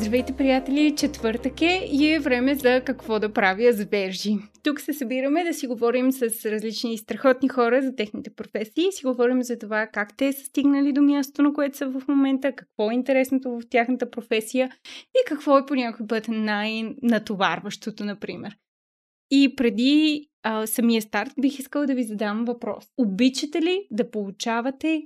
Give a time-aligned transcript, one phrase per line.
[0.00, 0.96] Здравейте, приятели!
[0.96, 4.36] Четвъртък е и е време за какво да правя с вержи.
[4.62, 9.42] Тук се събираме да си говорим с различни страхотни хора за техните професии, си говорим
[9.42, 12.94] за това как те са стигнали до мястото, на което са в момента, какво е
[12.94, 18.56] интересното в тяхната професия и какво е по някой път най-натоварващото, например.
[19.30, 22.84] И преди а, самия старт бих искала да ви задам въпрос.
[22.96, 25.02] Обичате ли да получавате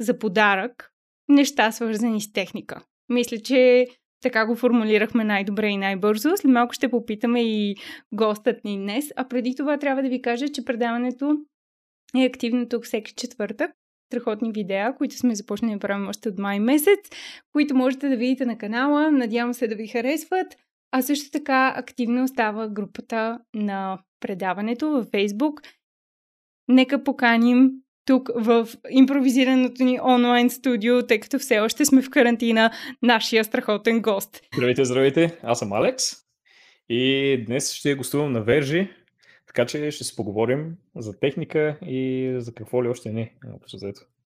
[0.00, 0.92] за подарък
[1.28, 2.84] неща, свързани с техника?
[3.08, 3.86] Мисля, че
[4.20, 6.36] така го формулирахме най-добре и най-бързо.
[6.36, 7.76] След малко ще попитаме и
[8.12, 9.12] гостът ни днес.
[9.16, 11.36] А преди това трябва да ви кажа, че предаването
[12.16, 13.70] е активно тук всеки четвъртък.
[14.12, 16.98] Страхотни видеа, които сме започнали да правим още от май месец,
[17.52, 19.10] които можете да видите на канала.
[19.10, 20.56] Надявам се да ви харесват.
[20.92, 25.66] А също така активно остава групата на предаването във Facebook.
[26.68, 27.70] Нека поканим
[28.10, 32.70] тук в импровизираното ни онлайн студио, тъй като все още сме в карантина,
[33.02, 34.40] нашия страхотен гост.
[34.54, 35.38] Здравейте, здравейте!
[35.42, 36.04] Аз съм Алекс
[36.88, 38.88] и днес ще гостувам на Вержи,
[39.46, 43.34] така че ще си поговорим за техника и за какво ли още не.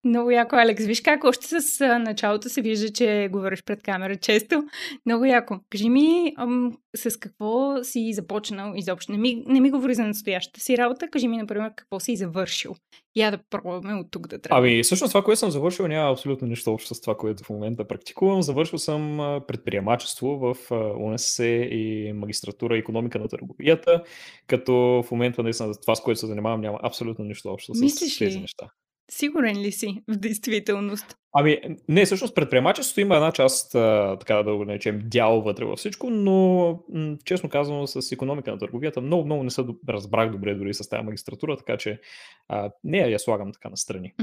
[0.05, 0.85] Много яко, Алекс.
[0.85, 4.63] Виж как още с началото се вижда, че говориш пред камера често.
[5.05, 5.59] Много яко.
[5.69, 9.11] Кажи ми ам, с какво си започнал изобщо.
[9.11, 11.07] Не ми, не ми говори за настоящата си работа.
[11.09, 12.75] Кажи ми, например, какво си завършил.
[13.15, 14.59] Я да пробваме от тук да трябва.
[14.59, 17.87] Ами, всъщност това, което съм завършил, няма абсолютно нищо общо с това, което в момента
[17.87, 18.41] практикувам.
[18.41, 19.17] Завършил съм
[19.47, 20.55] предприемачество в
[20.99, 24.03] УНСС и магистратура економика на търговията,
[24.47, 24.73] като
[25.07, 28.37] в момента наистина това, с което се занимавам, няма абсолютно нищо общо с Мислиш тези
[28.37, 28.41] ли?
[28.41, 28.69] неща.
[29.11, 31.17] Сигурен ли си в действителност?
[31.37, 35.79] Ами, не, всъщност предприемачеството има една част, а, така да го наречем, дял вътре във
[35.79, 40.55] всичко, но м- честно казано с економика на търговията много, много не се разбрах добре
[40.55, 41.99] дори с тази магистратура, така че
[42.47, 44.13] а, не я слагам така настрани.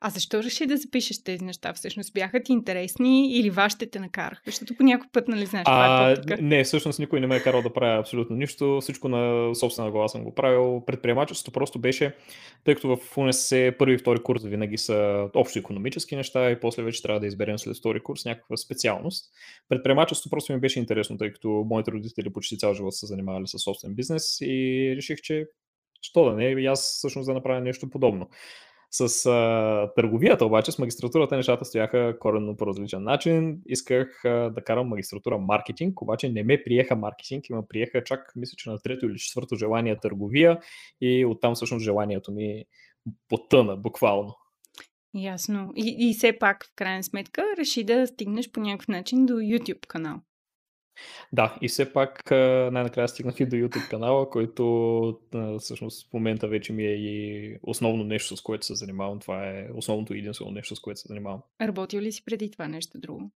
[0.00, 1.72] А защо реши да запишеш тези неща?
[1.72, 4.42] Всъщност бяха ти интересни или вашите те накараха?
[4.46, 7.42] Защото по някой път, нали знаеш, това е А, не, всъщност никой не ме е
[7.42, 8.78] карал да правя абсолютно нищо.
[8.80, 10.82] Всичко на собствена глава съм го правил.
[10.86, 12.14] Предприемачеството просто беше,
[12.64, 16.82] тъй като в УНСС първи и втори курс винаги са общо економически неща и после
[16.82, 19.24] вече трябва да изберем след втори курс някаква специалност.
[19.68, 23.58] Предприемачеството просто ми беше интересно, тъй като моите родители почти цял живот са занимавали с
[23.58, 25.46] собствен бизнес и реших, че
[26.02, 28.28] що да не, и аз всъщност да направя нещо подобно.
[28.90, 33.60] С а, търговията обаче, с магистратурата нещата стояха коренно по различен начин.
[33.66, 38.32] Исках а, да карам магистратура маркетинг, обаче не ме приеха маркетинг и ме приеха чак,
[38.36, 40.60] мисля, че на трето или четвърто желание търговия
[41.00, 42.64] и оттам всъщност желанието ми
[43.28, 44.34] потъна буквално.
[45.16, 45.72] Ясно.
[45.76, 49.86] И, и все пак, в крайна сметка, реши да стигнеш по някакъв начин до YouTube
[49.86, 50.20] канал.
[51.32, 55.18] Да, и все пак най-накрая стигнах и до YouTube канала, който
[55.58, 59.18] всъщност в момента вече ми е и основно нещо, с което се занимавам.
[59.18, 61.40] Това е основното и единствено нещо, с което се занимавам.
[61.62, 63.30] Работил ли си преди това нещо друго?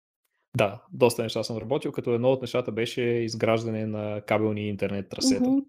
[0.57, 5.45] Да, доста неща съм работил, като едно от нещата беше изграждане на кабелни интернет трасета.
[5.45, 5.61] Уху.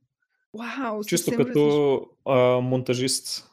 [0.53, 3.46] Вау, Чисто като а, монтажист,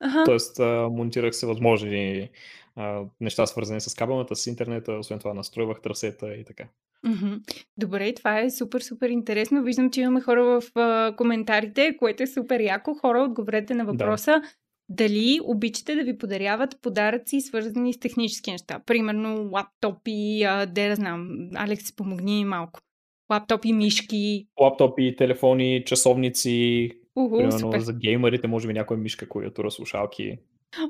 [0.00, 0.24] Ага.
[0.24, 0.64] т.е.
[0.90, 2.28] монтирах се възможни
[2.76, 6.64] а, неща свързани с кабелната, с интернета, освен това настройвах трасета и така.
[7.76, 9.62] Добре, това е супер, супер интересно.
[9.62, 12.94] Виждам, че имаме хора в а, коментарите, което е супер яко.
[12.94, 13.92] Хора, отговорете на Да.
[13.92, 14.42] въпроса
[14.88, 18.80] дали обичате да ви подаряват подаръци, свързани с технически неща.
[18.86, 21.28] Примерно лаптопи, а, де да знам.
[21.54, 22.80] Алекс, помогни малко.
[23.30, 24.46] Лаптопи, мишки.
[24.60, 26.90] Лаптопи, телефони, часовници,
[27.24, 27.80] Уху, примерно супер.
[27.80, 30.38] за геймерите, може би някоя мишка, клавиатура, слушалки.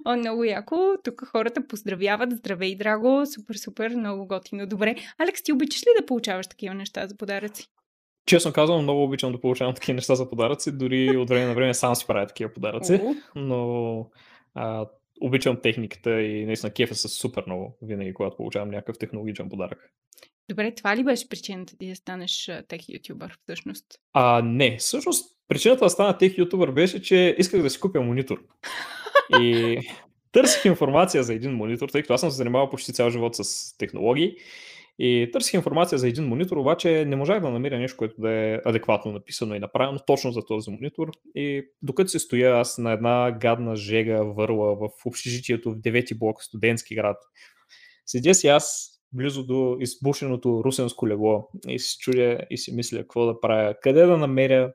[0.04, 0.94] О, много яко.
[1.04, 2.32] Тук хората поздравяват.
[2.32, 3.26] Здравей, драго.
[3.26, 3.91] Супер, супер.
[3.91, 4.66] Много готино.
[4.66, 4.96] Добре.
[5.18, 7.66] Алекс, ти обичаш ли да получаваш такива неща за подаръци?
[8.26, 11.74] Честно казвам, много обичам да получавам такива неща за подаръци, дори от време на време
[11.74, 14.10] сам си правя такива подаръци, О, но
[14.54, 14.86] а,
[15.20, 19.91] обичам техниката и наистина кефа се супер много, винаги когато получавам някакъв технологичен подарък.
[20.48, 23.86] Добре, това ли беше причината ти да станеш тех ютубър всъщност?
[24.12, 28.42] А, не, всъщност причината да стана тех ютубър беше, че исках да си купя монитор.
[29.41, 29.78] И
[30.32, 33.76] търсих информация за един монитор, тъй като аз съм се занимавал почти цял живот с
[33.78, 34.36] технологии.
[34.98, 38.58] И търсих информация за един монитор, обаче не можах да намеря нещо, което да е
[38.64, 41.10] адекватно написано и направено точно за този монитор.
[41.34, 46.42] И докато се стоя аз на една гадна жега върла в общежитието в девети блок
[46.42, 47.16] студентски град,
[48.06, 53.26] седя си аз близо до избушеното русенско легло и си чудя и си мисля какво
[53.26, 54.72] да правя, къде да намеря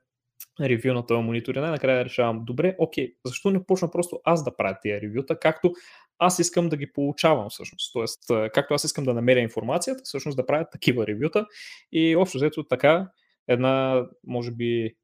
[0.61, 4.55] ревю на този монитор и най-накрая решавам, добре, окей, защо не почна просто аз да
[4.55, 5.73] правя тези ревюта, както
[6.19, 7.93] аз искам да ги получавам всъщност.
[7.93, 8.19] Тоест,
[8.53, 11.45] както аз искам да намеря информацията, всъщност да правя такива ревюта
[11.91, 13.09] и общо взето така
[13.47, 14.95] една, може би,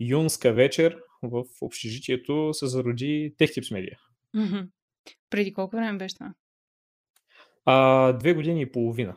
[0.00, 3.96] юнска вечер в общежитието се зароди TechTips Media.
[5.30, 6.34] Преди колко време беше това?
[7.64, 9.16] А, две години и половина.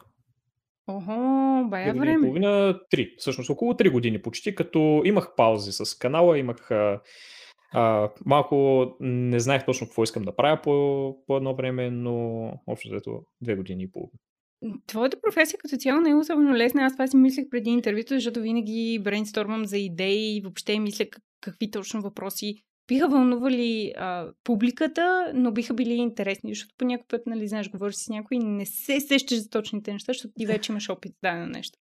[0.87, 2.21] Охо, бая време.
[2.21, 3.15] половина, три.
[3.17, 7.01] Всъщност около три години почти, като имах паузи с канала, имах а,
[7.73, 12.89] а, малко не знаех точно какво искам да правя по, по едно време, но общо
[12.89, 14.19] взето две години и половина.
[14.87, 16.85] Твоята професия като цяло не е особено лесна.
[16.85, 21.05] Аз това си мислех преди интервюто, защото винаги брейнстормам за идеи и въобще мисля
[21.41, 27.21] какви точно въпроси биха вълнували а, публиката, но биха били интересни, защото по някой път,
[27.25, 30.71] нали, знаеш, говориш с някой и не се сещаш за точните неща, защото ти вече
[30.71, 31.79] имаш опит да на нещо.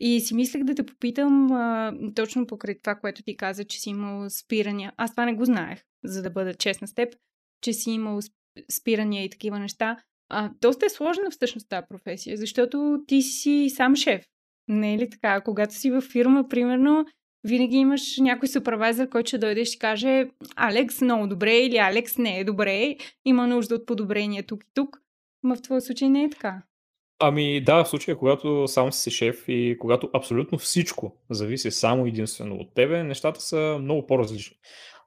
[0.00, 3.90] И си мислех да те попитам а, точно покрай това, което ти каза, че си
[3.90, 4.92] имал спирания.
[4.96, 7.14] Аз това не го знаех, за да бъда честна с теб,
[7.60, 8.20] че си имал
[8.70, 9.96] спирания и такива неща.
[10.28, 14.24] А, доста е сложна всъщност тази професия, защото ти си сам шеф.
[14.68, 15.40] Не е ли така?
[15.40, 17.04] Когато си във фирма, примерно,
[17.44, 20.26] винаги имаш някой супервайзър, който ще дойде и ще каже
[20.56, 25.00] Алекс много добре или Алекс не е добре, има нужда от подобрение тук и тук.
[25.42, 26.62] Но в твоя случай не е така.
[27.18, 32.54] Ами да, в случая, когато сам си шеф и когато абсолютно всичко зависи само единствено
[32.56, 34.56] от тебе, нещата са много по-различни.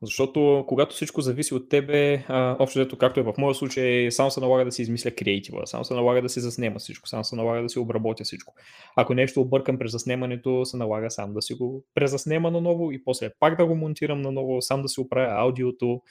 [0.01, 4.31] Защото когато всичко зависи от тебе, а, общо взето, както е в моя случай, само
[4.31, 7.35] се налага да си измисля креатива, само се налага да си заснема всичко, само се
[7.35, 8.53] налага да си обработя всичко.
[8.95, 13.29] Ако нещо объркам през заснемането, се налага сам да си го презаснема наново и после
[13.39, 16.01] пак да го монтирам наново, сам да си оправя аудиото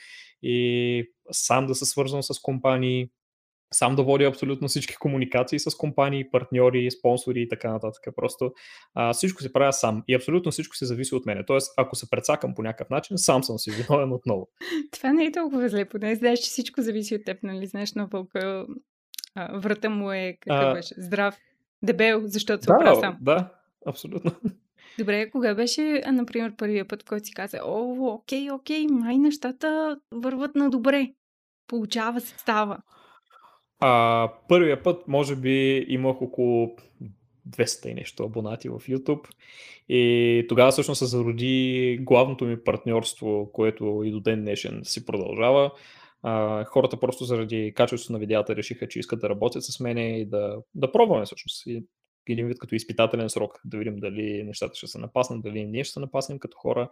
[0.42, 3.08] и сам да се свързвам с компании,
[3.74, 8.14] сам да водя абсолютно всички комуникации с компании, партньори, спонсори и така нататък.
[8.16, 8.52] Просто
[8.94, 11.44] а, всичко се правя сам и абсолютно всичко се зависи от мене.
[11.46, 14.48] Тоест, ако се прецакам по някакъв начин, сам съм си виновен отново.
[14.90, 17.66] Това не е толкова зле, поне знаеш, че всичко зависи от теб, нали?
[17.66, 18.66] Знаеш на вълка,
[19.54, 20.74] врата му е какъв а...
[20.74, 20.94] беше?
[20.98, 21.36] Здрав,
[21.82, 23.16] дебел, защото се да, оправя сам.
[23.20, 23.48] Да,
[23.86, 24.30] абсолютно.
[24.98, 30.54] Добре, кога беше, например, първия път, който си каза, о, окей, окей, май нещата върват
[30.54, 31.12] на добре.
[31.66, 32.78] Получава се, става.
[33.80, 36.76] А, първия път, може би, имах около
[37.48, 39.28] 200 и нещо абонати в YouTube.
[39.88, 45.70] И тогава всъщност се зароди главното ми партньорство, което и до ден днешен си продължава.
[46.22, 50.26] А, хората просто заради качеството на видеята решиха, че искат да работят с мене и
[50.26, 51.66] да, да пробваме всъщност.
[51.66, 51.84] И
[52.28, 55.92] един вид като изпитателен срок, да видим дали нещата ще се напаснат, дали ние ще
[55.92, 56.88] се напаснем като хора,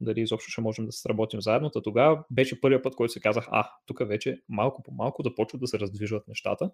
[0.00, 1.70] дали изобщо ще можем да се работим заедно.
[1.70, 5.34] Та тогава беше първият път, който се казах, а, тук вече малко по малко да
[5.34, 6.70] почват да се раздвижват нещата.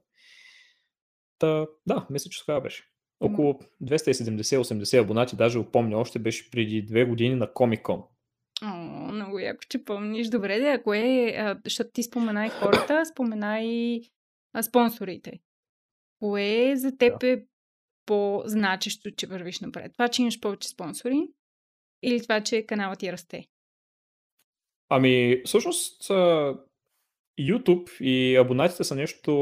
[1.38, 2.84] Та, да, мисля, че тогава беше.
[3.20, 8.04] Около 270-80 абонати, даже опомня, още беше преди две години на Con.
[8.62, 8.76] О,
[9.12, 10.28] много яко, че помниш.
[10.28, 14.02] Добре, да, ако е, защото ти спомена и хората, спомена и
[14.62, 15.32] спонсорите.
[16.18, 17.28] Кое за теб да.
[17.28, 17.38] е
[18.06, 19.92] по-значещо, че вървиш напред?
[19.92, 21.28] Това, че имаш повече спонсори
[22.02, 23.46] или това, че каналът ти расте?
[24.88, 26.10] Ами, всъщност,
[27.40, 29.32] YouTube и абонатите са нещо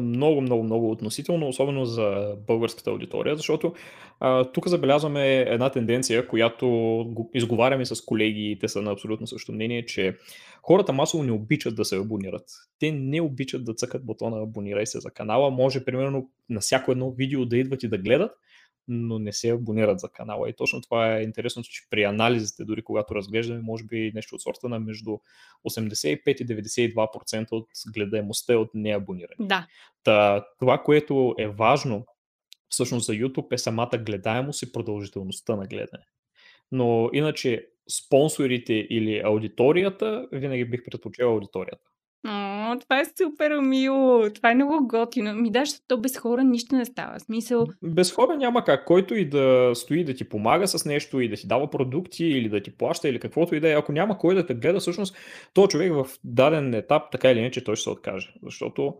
[0.00, 3.74] много, много, много относително, особено за българската аудитория, защото
[4.20, 6.68] а, тук забелязваме една тенденция, която
[7.08, 10.16] го изговаряме с колеги и те са на абсолютно също мнение, че
[10.62, 12.44] хората масово не обичат да се абонират.
[12.78, 15.50] Те не обичат да цъкат бутона абонирай се за канала.
[15.50, 18.32] Може, примерно, на всяко едно видео да идват и да гледат,
[18.88, 20.50] но не се абонират за канала.
[20.50, 24.42] И точно това е интересното, че при анализите, дори когато разглеждаме, може би нещо от
[24.42, 25.18] сорта на между
[25.68, 29.48] 85 и 92% от гледаемостта е от неабонирани.
[29.48, 29.66] Да.
[30.04, 32.06] Та, това, което е важно
[32.68, 36.04] всъщност за YouTube е самата гледаемост и продължителността на гледане.
[36.72, 41.90] Но иначе спонсорите или аудиторията, винаги бих предпочел аудиторията.
[42.26, 44.30] О, това е супер мило.
[44.34, 45.34] Това е много готино.
[45.34, 47.20] Ми да, защото без хора нищо не става.
[47.20, 47.66] Смисъл...
[47.82, 48.84] Без хора няма как.
[48.84, 52.48] Който и да стои да ти помага с нещо и да ти дава продукти или
[52.48, 53.74] да ти плаща или каквото и да е.
[53.74, 55.16] Ако няма кой да те гледа, всъщност,
[55.54, 58.34] то човек в даден етап, така или иначе, той ще се откаже.
[58.42, 58.94] Защото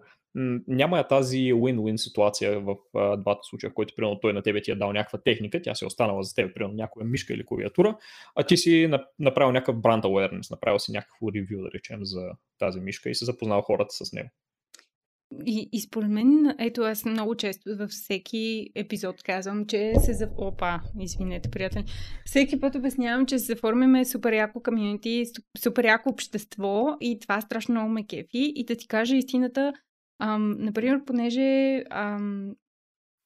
[0.68, 4.62] няма я тази win-win ситуация в а, двата случая, в който примерно той на тебе
[4.62, 7.46] ти е дал някаква техника, тя си е останала за теб, примерно някоя мишка или
[7.46, 7.98] клавиатура,
[8.36, 12.80] а ти си направил някакъв brand awareness, направил си някакво ревю, да речем, за тази
[12.80, 14.28] мишка и се запознал хората с него.
[15.46, 20.30] И, и според мен, ето аз много често във всеки епизод казвам, че се за...
[20.36, 21.84] Опа, извинете, приятели.
[22.24, 25.24] Всеки път обяснявам, че се заформяме супер яко комьюнити,
[25.58, 28.52] супер яко общество и това страшно много ме кефи.
[28.56, 29.72] И да ти кажа истината,
[30.18, 32.54] Ам, например, понеже ам,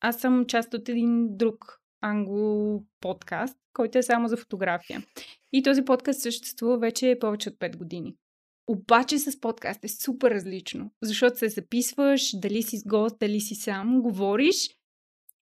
[0.00, 5.02] аз съм част от един друг англо подкаст, който е само за фотография.
[5.52, 8.16] И този подкаст съществува вече повече от 5 години.
[8.66, 13.54] Обаче с подкаст е супер различно, защото се записваш, дали си с гост, дали си
[13.54, 14.70] сам, говориш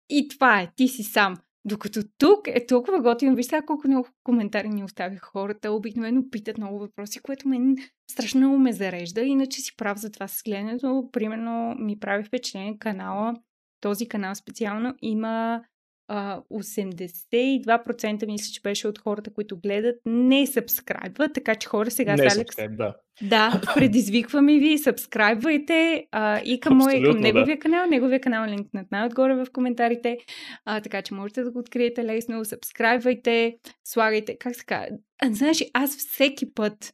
[0.09, 1.37] и това е, ти си сам.
[1.65, 6.57] Докато тук е толкова готино, виж сега колко много коментари ни оставиха хората, обикновено питат
[6.57, 7.75] много въпроси, което мен
[8.11, 11.09] страшно много ме зарежда, иначе си прав за това с гледането.
[11.11, 13.35] Примерно ми прави впечатление канала
[13.81, 15.63] този канал специално има
[16.09, 22.29] 82% мисля, че беше от хората, които гледат, не сабскрайбват, така че хора сега Не
[22.29, 22.55] с Алекс...
[22.69, 22.95] да.
[23.21, 27.59] Да, предизвикваме ви, сабскрайбвайте а, и към, мой, към неговия да.
[27.59, 27.87] канал.
[27.87, 30.17] Неговия канал е линкнат най-отгоре в коментарите,
[30.65, 32.45] а, така че можете да го откриете лесно.
[32.45, 34.97] Сабскрайбвайте, слагайте, как се казва.
[35.31, 36.93] Знаеш, аз всеки път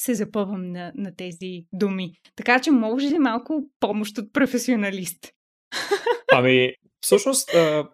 [0.00, 2.12] се запъвам на, на тези думи.
[2.36, 5.32] Така че може ли малко помощ от професионалист?
[6.32, 7.88] Ами, всъщност, а,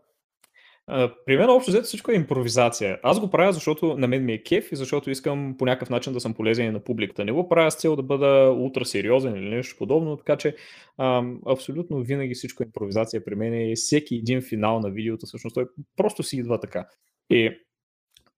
[1.27, 3.01] при мен общо взето всичко е импровизация.
[3.03, 6.13] Аз го правя, защото на мен ми е кеф и защото искам по някакъв начин
[6.13, 7.25] да съм полезен и на публиката.
[7.25, 10.57] Не го правя с цел да бъда ултра сериозен или нещо подобно, така че
[10.99, 15.55] а, абсолютно винаги всичко е импровизация при мен и всеки един финал на видеото, всъщност
[15.55, 16.87] той просто си идва така.
[17.31, 17.61] И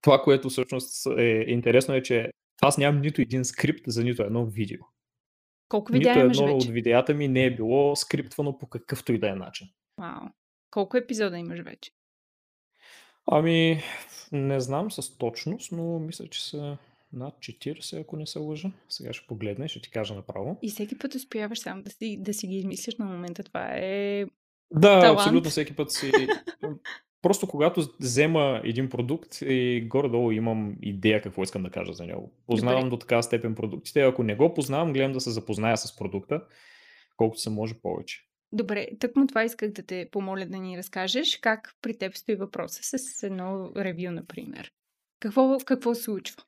[0.03, 2.31] това, което всъщност е интересно е, че
[2.63, 4.81] аз нямам нито един скрипт за нито едно видео.
[5.69, 6.69] Колко Нито видеа имаш едно вече?
[6.69, 9.69] от видеята ми не е било скриптвано по какъвто и да е начин.
[10.01, 10.29] Вау.
[10.71, 11.91] Колко епизода имаш вече?
[13.27, 13.83] Ами,
[14.33, 16.77] не знам с точност, но мисля, че са
[17.13, 18.71] над 40, ако не се лъжа.
[18.89, 20.59] Сега ще погледна и ще ти кажа направо.
[20.63, 23.43] И всеки път успяваш сам да си, да си ги измислиш на момента.
[23.43, 24.25] Това е...
[24.71, 25.19] Да, Талант.
[25.19, 26.13] абсолютно всеки път си...
[27.23, 32.33] Просто когато взема един продукт и горе-долу имам идея какво искам да кажа за него.
[32.47, 32.91] Познавам Добре.
[32.91, 34.03] до така степен продуктите.
[34.03, 36.43] Ако не го познавам, гледам да се запозная с продукта,
[37.17, 38.21] колкото се може повече.
[38.53, 41.39] Добре, тъкмо това исках да те помоля да ни разкажеш.
[41.39, 44.71] Как при теб стои въпроса с едно ревю, например?
[45.21, 46.43] Какво, какво се случва?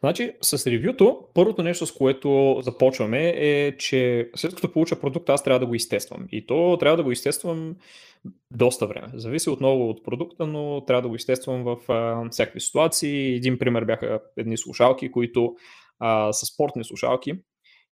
[0.00, 5.44] Значи, с ревюто, първото нещо, с което започваме е, че след като получа продукт, аз
[5.44, 6.26] трябва да го изтествам.
[6.32, 7.76] И то трябва да го изтествам
[8.50, 9.08] доста време.
[9.14, 13.34] Зависи отново от продукта, но трябва да го изтествам в а, всякакви ситуации.
[13.34, 15.54] Един пример бяха едни слушалки, които
[15.98, 17.34] а, са спортни слушалки.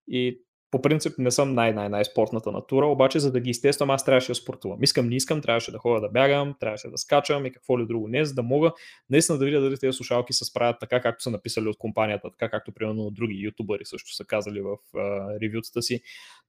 [0.08, 4.32] И по принцип не съм най-най-най спортната натура, обаче за да ги изтествам аз трябваше
[4.32, 4.84] да спортувам.
[4.84, 8.08] Искам, не искам, трябваше да ходя да бягам, трябваше да скачам и какво ли друго
[8.08, 8.72] не, за да мога
[9.10, 12.50] наистина да видя дали тези слушалки се справят така, както са написали от компанията, така
[12.50, 16.02] както примерно други ютубъри също са казали в а, ревютата си.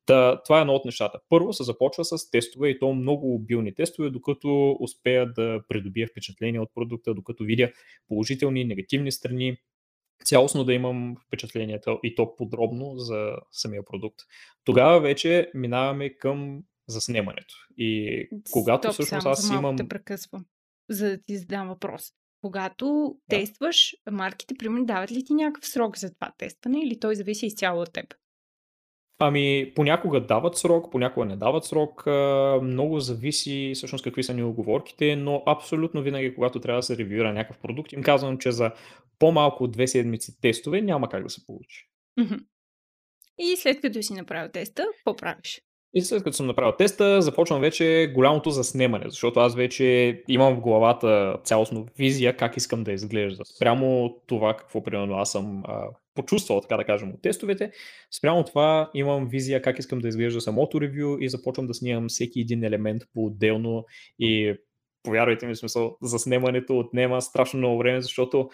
[0.06, 1.18] Та, това е едно от нещата.
[1.28, 6.60] Първо се започва с тестове и то много обилни тестове, докато успея да придобия впечатление
[6.60, 7.70] от продукта, докато видя
[8.08, 9.56] положителни негативни страни,
[10.24, 14.18] цялостно да имам впечатлението и то подробно за самия продукт.
[14.64, 17.54] Тогава вече минаваме към заснемането.
[17.76, 19.76] И когато Стоп, всъщност само аз имам...
[19.76, 20.44] те прекъсвам,
[20.88, 22.12] за да ти задам въпрос.
[22.40, 23.36] Когато Да.
[23.36, 27.82] тестваш, марките, примерно, дават ли ти някакъв срок за това тестване или той зависи изцяло
[27.82, 28.14] от теб?
[29.20, 32.06] Ами, понякога дават срок, понякога не дават срок.
[32.06, 36.96] а, Много зависи всъщност какви са ни оговорките, но абсолютно винаги, когато трябва да се
[36.96, 38.70] ревюира някакъв продукт, им казвам, че за
[39.18, 41.88] по-малко от две седмици тестове няма как да се получи.
[43.38, 45.60] И след като си направил теста, какво правиш?
[45.94, 50.60] И след като съм направил теста, започвам вече голямото заснемане, защото аз вече имам в
[50.60, 53.44] главата цялостно визия как искам да изглежда.
[53.44, 57.70] Спрямо това какво примерно аз съм а, почувствал, така да кажем, от тестовете,
[58.18, 62.40] спрямо това имам визия как искам да изглежда самото ревю и започвам да снимам всеки
[62.40, 63.84] един елемент по-отделно
[64.18, 64.54] и
[65.02, 68.48] повярвайте ми, смисъл, заснемането отнема страшно много време, защото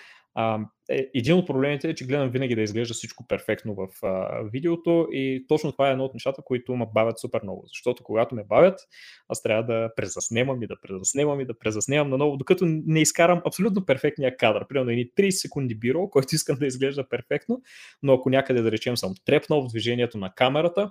[0.90, 5.08] е, един от проблемите е, че гледам винаги да изглежда всичко перфектно в а, видеото
[5.12, 7.64] и точно това е едно от нещата, които ме бавят супер много.
[7.66, 8.80] Защото когато ме бавят,
[9.28, 13.86] аз трябва да презаснемам и да презаснемам и да презаснемам наново, докато не изкарам абсолютно
[13.86, 14.66] перфектния кадър.
[14.68, 17.62] Примерно едни 30 секунди биро, който искам да изглежда перфектно,
[18.02, 20.90] но ако някъде да речем съм трепнал в движението на камерата,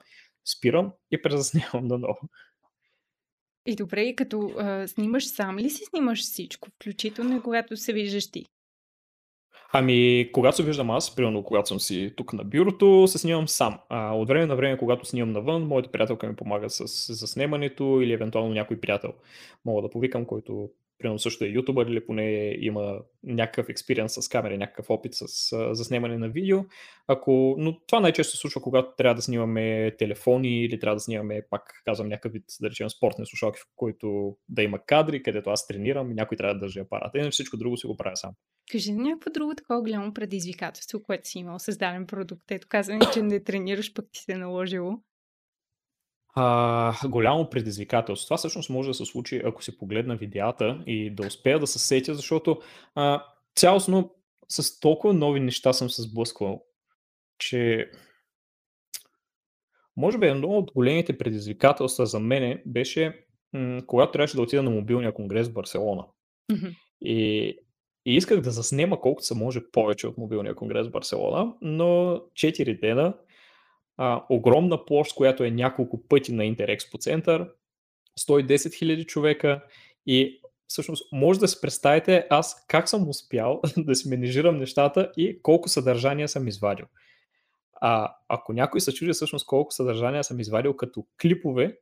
[0.58, 2.20] спирам и презаснемам наново.
[3.66, 8.32] И добре, и като а, снимаш сам ли си снимаш всичко, включително когато се виждаш
[8.32, 8.46] ти?
[9.76, 13.80] Ами, когато се виждам аз, примерно когато съм си тук на бюрото, се снимам сам.
[13.90, 18.14] А, от време на време, когато снимам навън, моята приятелка ми помага с заснемането или
[18.14, 19.14] евентуално някой приятел
[19.66, 20.70] мога да повикам, който
[21.04, 25.76] примерно също е ютубър или поне има някакъв експириенс с камера, някакъв опит с а,
[25.76, 26.60] заснемане на видео.
[27.08, 31.42] Ако, но това най-често се случва, когато трябва да снимаме телефони или трябва да снимаме,
[31.50, 35.68] пак казвам, някакъв вид, да речем, спортни слушалки, в който да има кадри, където аз
[35.68, 37.18] тренирам и някой трябва да държи апарата.
[37.18, 38.32] Иначе всичко друго си го правя сам.
[38.72, 42.52] Кажи някакво друго такова голямо предизвикателство, което си имал създаден продукт.
[42.52, 45.00] Ето казвам, че не тренираш, пък ти се е наложило.
[46.36, 48.28] А, голямо предизвикателство.
[48.28, 51.80] Това всъщност може да се случи, ако си погледна видеята и да успея да се
[51.80, 52.62] сетя, защото
[52.96, 53.26] а,
[53.56, 54.16] цялостно
[54.50, 56.64] с толкова нови неща съм се сблъсквал,
[57.38, 57.92] че
[59.98, 64.70] може би едно от големите предизвикателства за мене беше, м- когато трябваше да отида на
[64.70, 66.06] мобилния конгрес в Барселона.
[67.02, 67.48] И,
[68.06, 71.86] и исках да заснема колкото се може повече от мобилния конгрес в Барселона, но
[72.34, 73.14] 4 дена,
[73.98, 77.50] а, огромна площ, която е няколко пъти на Интерекспо център,
[78.20, 79.64] 110 хиляди човека
[80.06, 85.42] и всъщност може да си представите аз как съм успял да си менежирам нещата и
[85.42, 86.86] колко съдържания съм извадил.
[87.82, 91.78] А ако някой се чуди всъщност колко съдържания съм извадил като клипове,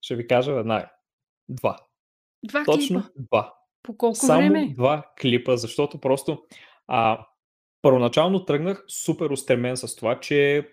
[0.00, 0.90] ще ви кажа веднага.
[1.48, 1.76] Два.
[2.44, 3.12] Два Точно клипа.
[3.16, 3.54] два.
[3.82, 4.74] По колко Само време?
[4.74, 6.42] два клипа, защото просто
[6.86, 7.26] а,
[7.82, 10.68] първоначално тръгнах супер устремен с това, че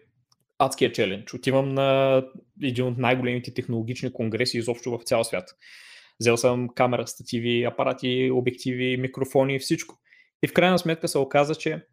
[0.59, 1.33] адския челендж.
[1.33, 2.21] Отивам на
[2.63, 5.55] един от най-големите технологични конгреси изобщо в цял свят.
[6.19, 9.95] Взел съм камера, стативи, апарати, обективи, микрофони, всичко.
[10.43, 11.85] И в крайна сметка се оказа, че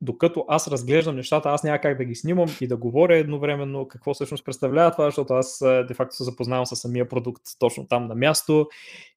[0.00, 4.14] докато аз разглеждам нещата, аз няма как да ги снимам и да говоря едновременно какво
[4.14, 5.58] всъщност представлява това, защото аз
[5.88, 8.68] де-факто се запознавам с самия продукт точно там на място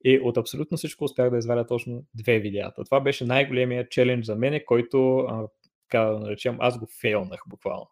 [0.05, 2.83] и от абсолютно всичко успях да извадя точно две видеята.
[2.83, 5.27] Това беше най-големия челендж за мен, който,
[5.89, 7.87] така да наречем, аз го фейлнах буквално.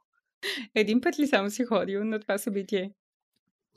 [0.75, 2.91] Един път ли само си ходил на това събитие?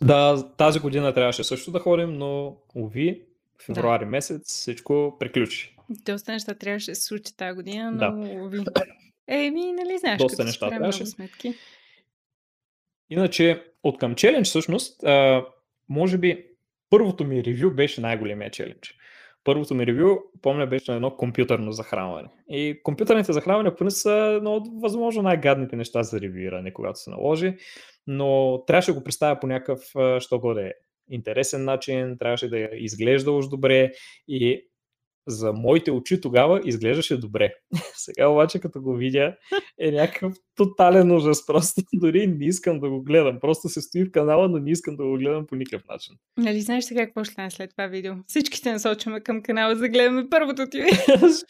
[0.03, 3.23] Да, тази година трябваше също да ходим, но уви,
[3.67, 4.11] февруари да.
[4.11, 5.77] месец всичко приключи.
[5.91, 8.41] Доста неща трябваше да се случи тази година, но Да.
[8.43, 8.65] уви.
[9.29, 11.07] Еми, нали знаеш, Доста като неща трябваше.
[11.07, 11.55] сметки.
[13.11, 15.45] Иначе, от към челендж всъщност, а,
[15.89, 16.47] може би
[16.91, 18.95] първото ми ревю беше най-големия челендж.
[19.47, 22.29] Първото ми ревю, помня, беше на едно компютърно захранване.
[22.49, 27.55] И компютърните захранвания поне са едно от възможно най-гадните неща за ревюиране, когато се наложи,
[28.07, 29.81] но трябваше да го представя по някакъв,
[30.23, 30.73] що годе,
[31.11, 33.93] интересен начин, трябваше да изглежда уж добре
[34.29, 34.67] и
[35.27, 37.55] за моите очи тогава изглеждаше добре.
[37.95, 39.37] Сега обаче като го видя
[39.81, 41.47] е някакъв тотален ужас.
[41.47, 43.41] Просто дори не искам да го гледам.
[43.41, 46.15] Просто се стои в канала, но не искам да го гледам по никакъв начин.
[46.39, 48.15] Нали знаеш сега какво ще стане след това видео?
[48.27, 50.83] Всички се насочваме към канала, за да гледаме първото ти.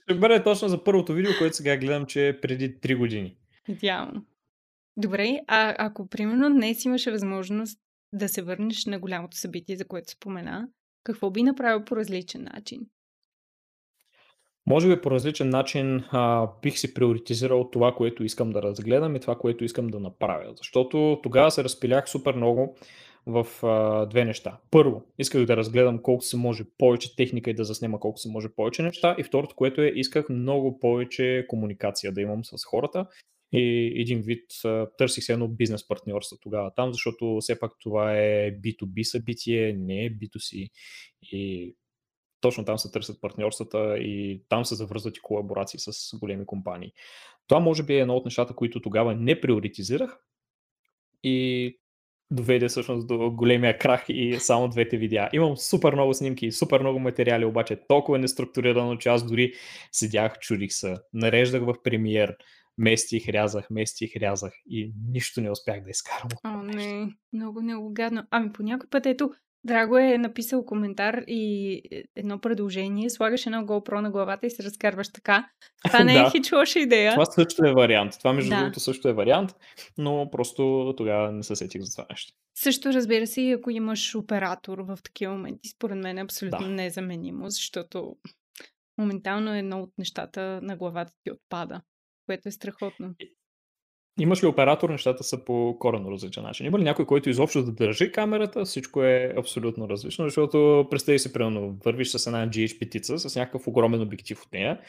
[0.04, 3.37] Ще бъде точно за първото видео, което сега гледам, че е преди 3 години.
[3.68, 4.24] Идеално.
[4.96, 7.79] Добре, а ако примерно днес имаше възможност
[8.12, 10.68] да се върнеш на голямото събитие, за което спомена,
[11.05, 12.81] какво би направил по различен начин?
[14.66, 19.20] Може би по различен начин а, бих си приоритизирал това, което искам да разгледам и
[19.20, 20.52] това, което искам да направя.
[20.57, 22.76] Защото тогава се разпилях супер много
[23.26, 24.59] в а, две неща.
[24.70, 28.48] Първо, исках да разгледам колко се може повече техника и да заснема колко се може
[28.48, 29.16] повече неща.
[29.18, 33.07] И второто, което е, исках много повече комуникация да имам с хората.
[33.52, 34.44] И един вид
[34.98, 40.05] търсих се едно бизнес партньорство тогава там, защото все пак това е B2B събитие, не
[40.05, 40.70] е B2C.
[41.22, 41.74] И
[42.40, 46.92] точно там се търсят партньорствата и там се завързват и колаборации с големи компании.
[47.46, 50.18] Това може би е едно от нещата, които тогава не приоритизирах
[51.22, 51.79] и
[52.31, 55.31] доведе всъщност до големия крах и само двете видеа.
[55.33, 59.53] Имам супер много снимки, супер много материали, обаче толкова неструктурирано, че аз дори
[59.92, 62.37] седях, чудих се, нареждах в премиер,
[62.79, 66.29] местих, рязах, местих, рязах и нищо не успях да изкарам.
[66.44, 68.22] О, не, много, много гадно.
[68.31, 69.31] Ами по някой път, ето,
[69.66, 74.62] Драго е написал коментар и е, едно предложение, слагаш едно GoPro на главата и се
[74.62, 75.48] разкарваш така.
[75.87, 76.31] Това не е Да.
[76.31, 77.12] хич лоша идея.
[77.12, 78.12] Това също е вариант.
[78.18, 78.57] Това, между Да.
[78.57, 79.50] другото, също е вариант,
[79.98, 82.33] но просто тогава не се сетих за това нещо.
[82.59, 86.68] Също разбира се, ако имаш оператор в такива моменти, според мен е абсолютно Да.
[86.68, 88.16] незаменимо, защото
[88.98, 91.81] моментално едно от нещата на главата ти отпада,
[92.26, 93.14] което е страхотно.
[94.20, 96.66] Имаш ли оператор, нещата са по коренно различен начин.
[96.66, 101.33] Има ли някой, който изобщо да държи камерата, всичко е абсолютно различно, защото представи си,
[101.33, 104.81] примерно, вървиш с една GH5 с някакъв огромен обектив от нея,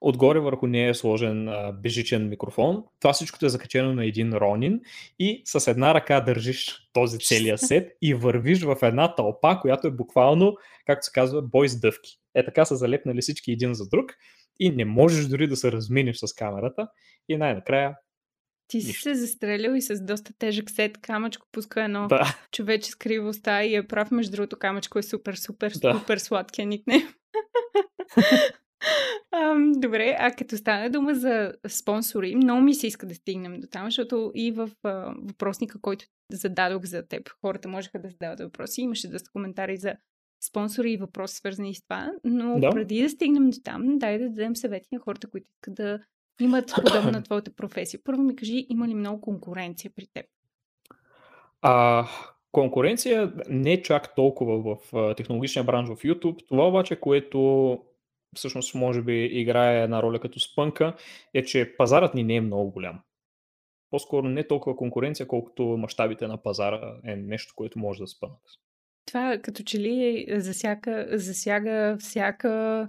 [0.00, 4.80] отгоре върху нея е сложен а, бежичен микрофон, това всичкото е закачено на един Ронин
[5.18, 9.90] и с една ръка държиш този целия сет и вървиш в една тълпа, която е
[9.90, 12.18] буквално, както се казва, бой с дъвки.
[12.34, 14.12] Е така са залепнали всички един за друг
[14.60, 16.88] и не можеш дори да се разминеш с камерата
[17.28, 17.96] и най-накрая
[18.68, 20.98] Ти си се застрелил и с доста тежък сет.
[20.98, 24.10] Камъчко пуска едно да, човече с кривостта и е прав.
[24.10, 25.94] Между другото, камъчко е супер, супер, Да.
[26.00, 27.06] супер сладкия никне.
[29.32, 33.66] Ам, добре, а като стане дума за спонсори, много ми се иска да стигнем до
[33.66, 38.80] там, защото и в а, въпросника, който зададох за теб, хората можеха да задават въпроси,
[38.80, 39.94] имаше доста коментари за
[40.48, 42.70] спонсори и въпроси свързани с това, но Да.
[42.70, 46.00] преди да стигнем до там, дай да дадем съвети на хората, които искат да
[46.40, 48.00] имат подобна на твоята професия.
[48.04, 50.26] Първо ми кажи, има ли много конкуренция при теб?
[51.62, 52.06] А,
[52.52, 56.48] конкуренция не чак толкова в технологичния бранш в YouTube.
[56.48, 57.78] Това обаче, което
[58.36, 60.96] всъщност може би играе една роля като спънка,
[61.34, 63.00] е, че пазарът ни не е много голям.
[63.90, 68.40] По-скоро не толкова конкуренция, колкото мащабите на пазара е нещо, което може да спънат.
[69.06, 72.86] Това като че ли е, засяга, засяга всяка,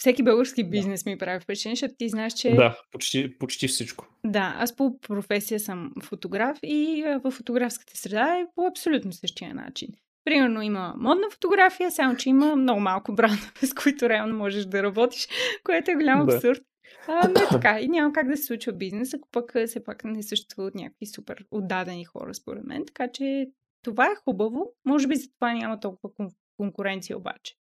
[0.00, 0.68] всеки български Да.
[0.70, 4.06] бизнес ми прави впечатление, защото ти знаеш, че Да, почти, почти всичко.
[4.24, 9.88] да, аз по професия съм фотограф и в фотографската среда е по абсолютно същия начин.
[10.24, 14.82] Примерно има модна фотография, само че има много малко брандове, с които реално можеш да
[14.82, 15.28] работиш,
[15.64, 16.34] което е голям Да.
[16.34, 16.60] абсурд.
[17.08, 17.80] А, но е така.
[17.80, 21.06] И няма как да се случва бизнес, ако пък а, все пак не съществуват някакви
[21.06, 22.84] супер отдадени хора, според мен.
[22.86, 23.46] Така че
[23.84, 24.72] това е хубаво.
[24.84, 27.54] Може би за това няма толкова кон- конкуренция обаче.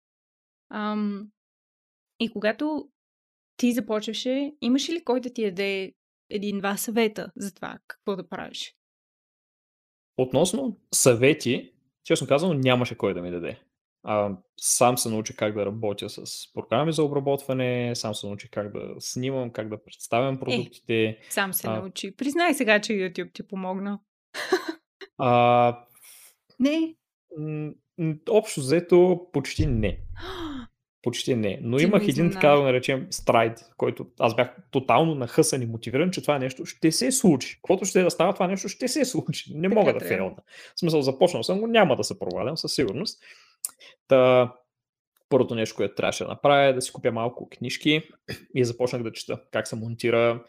[0.71, 1.27] Ам,
[2.19, 2.89] и когато
[3.57, 5.93] ти започваше, имаш ли кой да ти даде
[6.29, 8.75] един-два съвета за това какво да правиш?
[10.17, 13.59] Относно съвети, честно казано, нямаше кой да ми даде.
[14.03, 18.71] А, сам се научих как да работя с програми за обработване, сам се научих как
[18.73, 21.19] да снимам, как да представям продуктите.
[21.29, 21.79] Сам се А.
[21.79, 22.15] научи.
[22.15, 23.99] Признай сега, че YouTube ти помогна.
[25.17, 25.85] А,
[26.59, 26.95] Не.
[28.29, 29.99] общо взето, почти не.
[31.01, 31.59] Почти не.
[31.61, 36.11] Но Ти имах един така да наречем страйд, който аз бях тотално нахъсан и мотивиран,
[36.11, 37.55] че това нещо ще се случи.
[37.55, 39.53] Каквото ще да става, това нещо ще се случи.
[39.55, 40.35] Не Така мога да фейлна.
[40.75, 43.19] В смисъл, започнал съм го, няма да се провалям със сигурност.
[44.07, 44.53] Та,
[45.29, 48.01] първото нещо, което трябваше да направя е да си купя малко книжки
[48.55, 50.43] и започнах да чета как се монтира.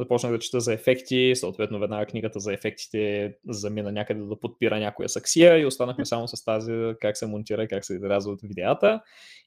[0.00, 5.08] Започнах да чета за ефекти, съответно веднага книгата за ефектите замина някъде да подпира някоя
[5.08, 9.00] саксия и останахме само с тази как се монтира, как се изрязват видеята.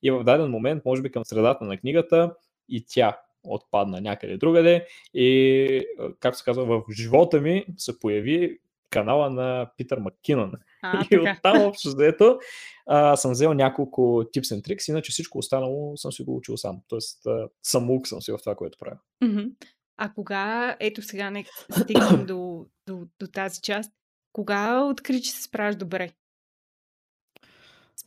[0.04, 2.36] И в даден момент, може би към средата на книгата,
[2.70, 4.88] и тя отпадна някъде другаде.
[5.14, 5.86] И,
[6.20, 10.52] както се казва, в живота ми се появи канала на Питър Маккинън.
[10.82, 12.40] А, и оттам общо заето
[13.16, 16.82] съм взел няколко tips and tricks, иначе всичко останало съм си го учил сам.
[16.88, 18.98] Тоест, а, самоук съм си в това, което правя.
[19.22, 19.42] Мгм.
[19.98, 21.50] А кога, ето сега нека
[21.82, 23.92] стигнем до, до, до тази част,
[24.34, 26.04] кога откри, че се справиш добре?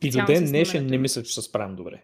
[0.03, 2.01] И до Специално ден днешен не мисля, че се справям добре.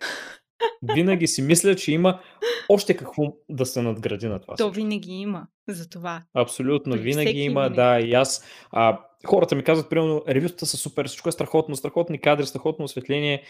[0.95, 2.21] Винаги си мисля, че има
[2.69, 4.55] още какво да се надгради на това.
[4.55, 6.23] То винаги има за това.
[6.33, 7.75] Абсолютно, При винаги има, винаги.
[7.75, 8.45] да, и аз.
[8.71, 13.43] А, хората ми казват, примерно, ревютата са супер, всичко е страхотно, страхотни кадри, страхотно осветление.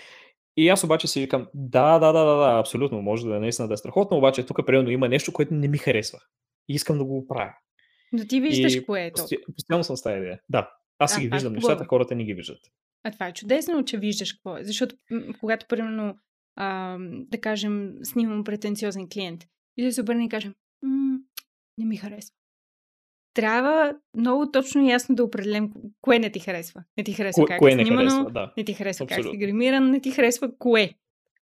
[0.57, 3.67] И аз обаче си викам, да, да, да, да, да, абсолютно, може да е наистина
[3.67, 6.19] да е страхотно, обаче тук примерно има нещо, което не ми харесва.
[6.69, 7.53] И искам да го оправя.
[8.11, 9.21] Но ти виждаш И кое е то.
[9.21, 9.37] Пости...
[9.55, 10.39] Постоянно съм с тази идея.
[10.49, 10.69] Да.
[10.99, 12.59] Аз си ги е виждам нещата, хората не ги виждат.
[13.03, 14.63] А това е чудесно, че виждаш какво е.
[14.63, 14.95] Защото,
[15.39, 16.15] когато, примерно,
[16.55, 19.43] а, да кажем, снимам претенциозен клиент
[19.77, 20.53] и да се обърне и кажем,
[21.77, 22.35] не ми харесва.
[23.33, 26.83] Трябва много точно и ясно да определим ко- кое не ти харесва.
[26.97, 28.53] Не ти харесва Ко- как кое е не снимано, харесва, да.
[28.57, 29.39] не ти харесва как си Абсолютно.
[29.39, 30.93] гримиран, не ти харесва кое.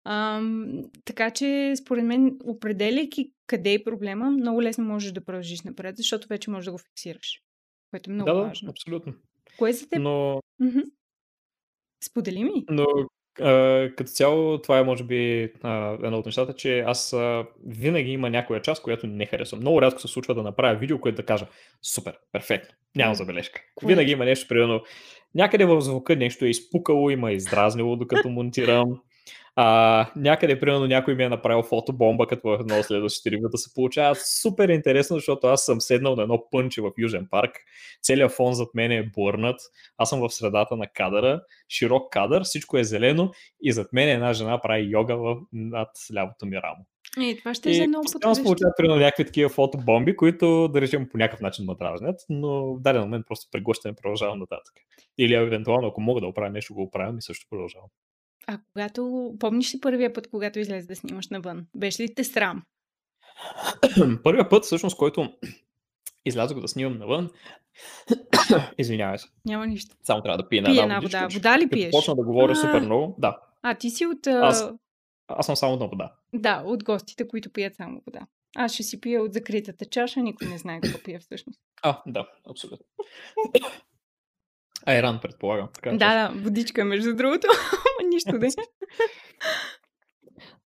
[0.04, 5.98] Ам, така че, според мен, определяйки къде е проблема, много лесно можеш да продължиш напред,
[5.98, 7.42] защото вече можеш да го фиксираш.
[7.92, 8.70] Което е много да, да, важно.
[8.70, 9.14] абсолютно.
[9.58, 10.00] Кое за теб?
[10.02, 10.42] Но.
[12.04, 12.66] Сподели ми.
[12.70, 12.86] но
[13.98, 15.42] като цяло това е може би
[16.04, 17.16] едно от нещата, че аз
[17.66, 19.60] винаги има някоя част, която не харесвам.
[19.60, 21.48] Много рядко се случва да направя видео, което да кажа
[21.82, 23.62] супер, перфектно, няма забележка.
[23.84, 24.82] Винаги има нещо, примерно,
[25.36, 29.02] някъде в звука нещо е изпукало, има издразнило докато монтирам.
[29.58, 34.16] А, някъде, примерно, някой ми е направил фотобомба, като в едно следващите ревюта се получава
[34.16, 37.52] супер интересно, защото аз съм седнал на едно пънче в Южен парк,
[38.02, 39.62] целият фон зад мен е бърнат,
[39.98, 43.32] аз съм в средата на кадъра, широк кадър, всичко е зелено
[43.64, 46.86] и зад мен една жена прави йога в, над лявото ми рамо.
[47.22, 48.44] Е, това ще е И много постоянно се подходящо.
[48.44, 52.82] получават примерно някакви такива фотобомби, които да речем по някакъв начин ме дразнят, но в
[52.82, 54.74] даден момент просто преглъщане продължавам нататък.
[55.18, 57.90] Или евентуално, ако мога да оправя нещо, го оправям и също продължавам.
[58.48, 61.66] А когато, помниш ли първия път, когато излезе да снимаш навън?
[61.76, 62.64] Беше ли те срам?
[64.24, 65.34] Първият път, всъщност, който
[66.26, 67.30] излязох да снимам навън,
[68.78, 69.96] извинявай се, Няма нищо.
[70.04, 71.28] само трябва да пия една една вода.
[71.34, 71.92] Вода ли пиеш?
[71.92, 72.56] почна да говоря А.
[72.56, 74.28] супер много, да, А, ти си от...
[74.28, 74.70] Аз-
[75.28, 76.14] аз съм само на вода.
[76.34, 78.20] Да, от гостите, които пият само вода.
[78.56, 81.60] Аз ще си пия от закритата чаша, никой не знае какво пия всъщност.
[81.82, 82.86] А, да, абсолютно.
[84.86, 85.70] Айран, предполагам.
[85.74, 87.48] Така Да, да, водичка, между другото.
[88.16, 88.48] Нищо да.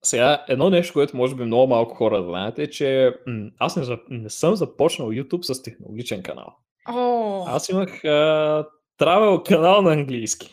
[0.03, 3.83] Сега, едно нещо, което може би много малко хора знаят е, че м- аз не,
[3.83, 6.55] за- не съм започнал YouTube с технологичен канал.
[6.89, 7.43] О!
[7.47, 8.67] Аз имах а,
[8.99, 10.49] travel канал на английски,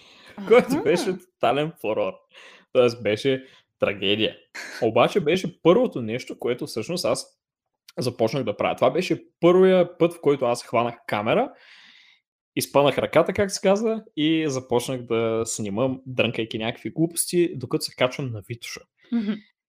[0.48, 0.82] който аха.
[0.82, 2.12] беше тотален фурор.
[2.72, 3.44] Тоест беше
[3.78, 4.36] трагедия.
[4.82, 7.26] Обаче беше първото нещо, което всъщност аз
[7.98, 8.76] започнах да правя.
[8.76, 11.52] Това беше първия път, в който аз хванах камера,
[12.56, 18.32] изпънах ръката, как се казва, и започнах да снимам, дрънкайки някакви глупости, докато се качвам
[18.32, 18.80] на Витуша.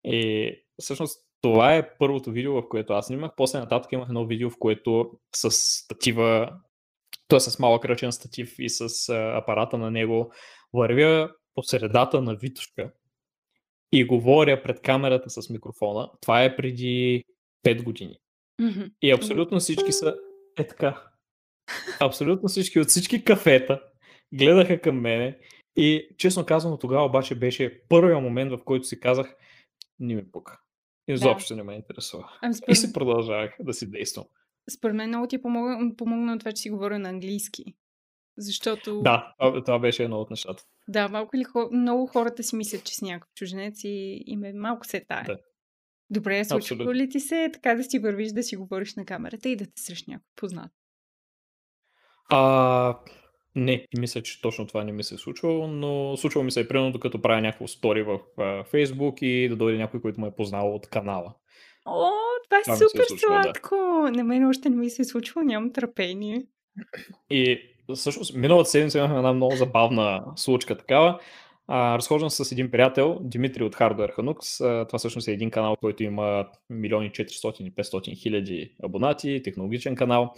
[0.04, 3.32] И всъщност това е първото видео, в което аз снимах.
[3.38, 6.54] После нататък имах едно видео, в което с статива,
[7.28, 7.40] т.е.
[7.40, 10.32] с малък ръчен статив и с а, апарата на него,
[10.74, 12.92] вървя по средата на Витушка
[13.92, 16.10] и говоря пред камерата с микрофона.
[16.22, 17.24] Това е преди
[17.66, 18.18] 5 години.
[18.62, 18.82] Мгм.
[19.02, 20.16] И абсолютно всички са
[20.58, 21.13] е така.
[22.00, 23.82] Абсолютно всички от всички кафета
[24.34, 25.40] гледаха към мене
[25.76, 29.36] И честно казано, тогава обаче беше първият момент, в който си казах,
[30.00, 30.60] не ми пука.
[31.08, 32.32] Изобщо не ме интересува.
[32.42, 34.26] Ами, И според, си продължавах да си действам.
[34.70, 37.64] според мен много ти помогна, помогна това, че си говоря на английски.
[38.38, 39.34] Защото, Да,
[39.66, 40.64] това, беше едно от нещата.
[40.88, 44.54] да малко ли, хо- много хората си мислят, че си някакъв чужденец и им е
[44.54, 45.24] малко се тая.
[45.26, 45.38] Да.
[46.10, 49.56] Добре, случва ли ти се така да си вървиш, да си говориш на камерата и
[49.56, 50.72] да те срещу някой познат?
[52.30, 52.98] А,
[53.56, 56.68] не, мисля, че точно това не ми се е случвало, но случвало ми се е
[56.68, 58.20] примерно докато правя някакво стори в
[58.74, 61.34] Facebook и да дойде някой, който ме е познал от канала.
[61.86, 62.10] О,
[62.44, 63.18] това е Това е супер да.
[63.18, 63.76] сладко!
[64.14, 66.46] На мен още не ми се е случвало, нямам търпение.
[67.30, 67.60] И
[67.96, 71.20] всъщност миналата седмица имахме една много забавна случка такава.
[71.68, 74.66] А, разхождам се с един приятел, Димитри от Hardware Hanux.
[74.66, 79.96] А, това всъщност е един канал, който има милиони 400 и 500 хиляди абонати, технологичен
[79.96, 80.34] канал.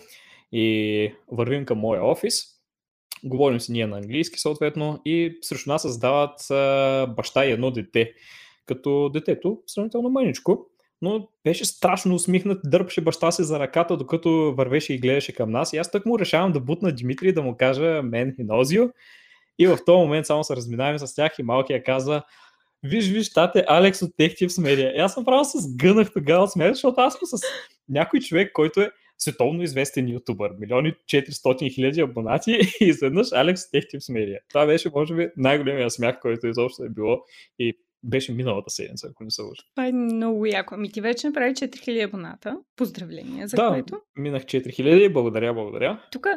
[0.57, 2.35] И вървим към моя офис.
[3.23, 6.39] Говорим си ние на английски съответно и срещу нас създават
[7.15, 8.13] баща и едно дете.
[8.65, 10.67] Като детето сравнително мъничко,
[11.01, 15.73] но беше страшно усмихнат, дърпаше баща си за ръката, докато вървеше и гледаше към нас.
[15.73, 18.83] И аз так му решавам да бутна Димитри да му кажа мен и Нозио.
[19.59, 22.23] И в този момент само се разминаваме с тях и малкия казва
[22.83, 24.95] Виж, виж, тате, Алекс от Tech Tips Media.
[24.95, 27.41] И аз направо се сгънах тогава от защото аз съм с
[27.89, 32.51] някой човек, който е световно известен ютубър, милиони 400 хиляди абонати
[32.81, 34.37] и изведнъж Алекс Tips Media.
[34.49, 37.21] Това беше, може би, най-големия смях, който изобщо е било
[37.59, 39.61] и беше миналата седмица, ако не се лъжа.
[39.75, 40.75] Това е много яко.
[40.75, 42.57] Ами ти вече направи 4000 абоната.
[42.75, 44.01] Поздравления за Да, което.
[44.17, 46.01] минах 4000, благодаря, благодаря.
[46.11, 46.27] Тук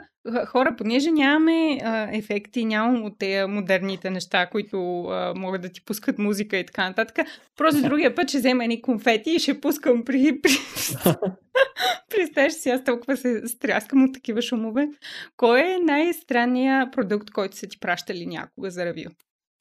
[0.46, 5.84] хора, понеже нямаме а, ефекти, нямам от тези модерните неща, които а, могат да ти
[5.84, 7.26] пускат музика и така нататък,
[7.56, 10.40] просто другия път ще взема едни конфети и ще пускам при...
[10.42, 10.50] при...
[12.10, 14.88] Представяш си, аз толкова се стряскам от такива шумове.
[15.36, 19.10] Кой е най-странният продукт, който са ти пращали някога за ревю?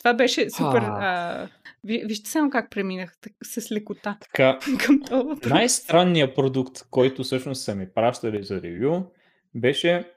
[0.07, 0.81] Това беше супер.
[0.81, 0.97] А.
[0.99, 1.47] А,
[1.83, 5.49] ви- вижте само как преминах так- с лекота Така, към въпрос.
[5.51, 9.01] най-странният продукт, който всъщност са ми пращали за ревю,
[9.55, 10.11] беше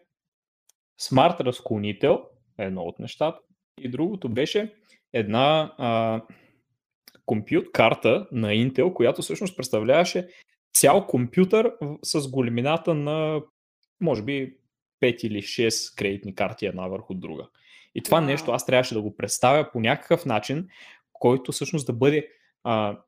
[1.01, 2.23] смарт разклонител,
[2.59, 3.39] едно от нещата,
[3.81, 4.75] и другото беше
[5.13, 6.21] една а,
[7.27, 10.29] компют карта на Intel, която всъщност представляваше
[10.75, 11.73] цял компютър
[12.03, 13.41] с големината на,
[14.01, 14.57] може би,
[15.03, 17.49] 5 или 6 кредитни карти една върху друга.
[17.95, 18.27] И това Вау.
[18.27, 20.69] нещо аз трябваше да го представя по някакъв начин,
[21.13, 22.29] който всъщност да бъде
[22.65, 22.99] а,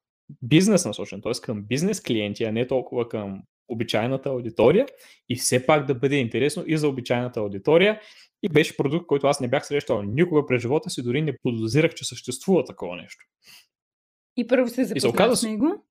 [0.42, 1.32] бизнес насочен, т.е.
[1.42, 4.86] към бизнес клиенти, а не толкова към обичайната аудитория
[5.28, 8.00] и все пак да бъде интересно и за обичайната аудитория.
[8.42, 11.94] И беше продукт, който аз не бях срещал никога през живота си, дори не подозирах,
[11.94, 13.24] че съществува такова нещо.
[14.36, 15.84] И първо се запозна оказа с него.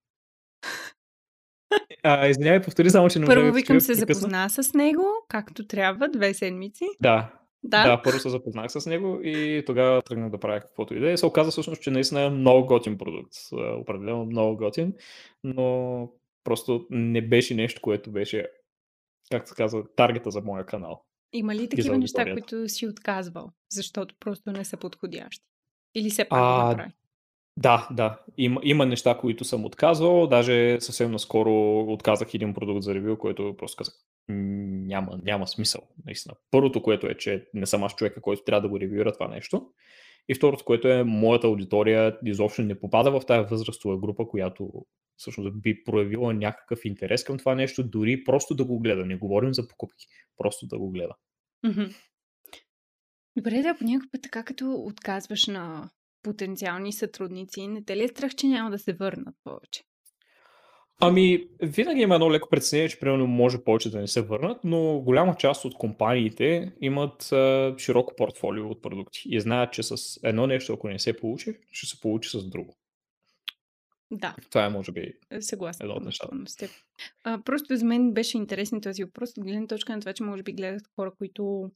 [2.03, 4.13] А, извинявай, повтори само, че не Първо викам се прекъсна.
[4.13, 6.85] запозна с него, както трябва, две седмици.
[7.01, 7.87] Да, Да.
[7.87, 11.17] да, първо се запознах с него и тогава тръгнах да правя каквото и да е.
[11.17, 13.33] Се оказа всъщност, че наистина е много готин продукт.
[13.53, 14.93] А, Определено много готин,
[15.43, 16.09] но
[16.43, 18.47] просто не беше нещо, което беше,
[19.31, 21.03] както се казва, таргета за моя канал.
[21.33, 25.45] Има ли такива неща, които си отказвал, защото просто не са подходящи?
[25.95, 26.91] Или все пак А, го направи?
[27.57, 28.19] Да, да.
[28.37, 30.27] Има, има неща, които съм отказвал.
[30.27, 34.10] Даже съвсем наскоро отказах един продукт за ревю, който просто казах, «М,
[34.87, 35.81] няма, няма смисъл.
[36.05, 36.35] Наистина.
[36.51, 39.71] Първото, което е, че не съм аз човека, който трябва да го ревюира това нещо.
[40.29, 44.71] И второто, което е, моята аудитория изобщо не попада в тази възрастова група, която
[45.17, 49.05] всъщност би проявила някакъв интерес към това нещо, дори просто да го гледа.
[49.05, 50.05] Не говорим за покупки,
[50.37, 51.15] просто да го гледа.
[53.37, 55.89] Добре, да, понякога така като отказваш на
[56.23, 59.83] потенциални сътрудници, не те ли е страх, че няма да се върнат повече?
[61.03, 64.99] Ами, винаги има едно леко притеснение, че примерно може повече да не се върнат, но
[64.99, 70.47] голяма част от компаниите имат а, широко портфолио от продукти и знаят, че с едно
[70.47, 72.75] нещо, ако не се получи, ще се получи с друго.
[74.11, 76.35] Да, Това е, може би, съгласна Едно от нещата.
[77.23, 80.43] А, просто за мен беше интересен този въпрос от гледна точка на това, че може
[80.43, 81.71] би гледат хора, които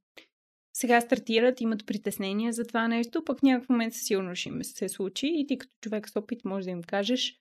[0.74, 4.64] сега стартират, имат притеснения за това нещо, пък в някакъв момент със сигурност ще им
[4.64, 7.40] се случи и ти като човек с опит може да им кажеш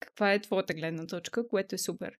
[0.00, 2.12] каква е твоята гледна точка, което е супер.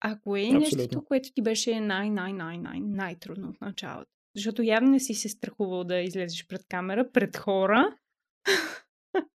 [0.00, 0.76] А кое е Абсолютно.
[0.76, 4.10] нещото, което ти беше най-най-най-най най-трудно от началото?
[4.36, 7.96] Защото явно не си се страхувал да излезеш пред камера, пред хора.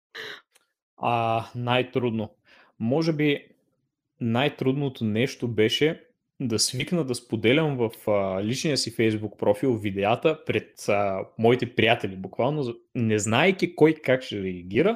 [0.98, 2.36] а, най-трудно.
[2.80, 3.48] Може би
[4.22, 6.06] най-трудното нещо беше
[6.42, 12.16] да свикна да споделям в а, личния си Facebook профил видеята пред а, моите приятели,
[12.16, 14.94] буквално, не знаейки кой как ще реагира.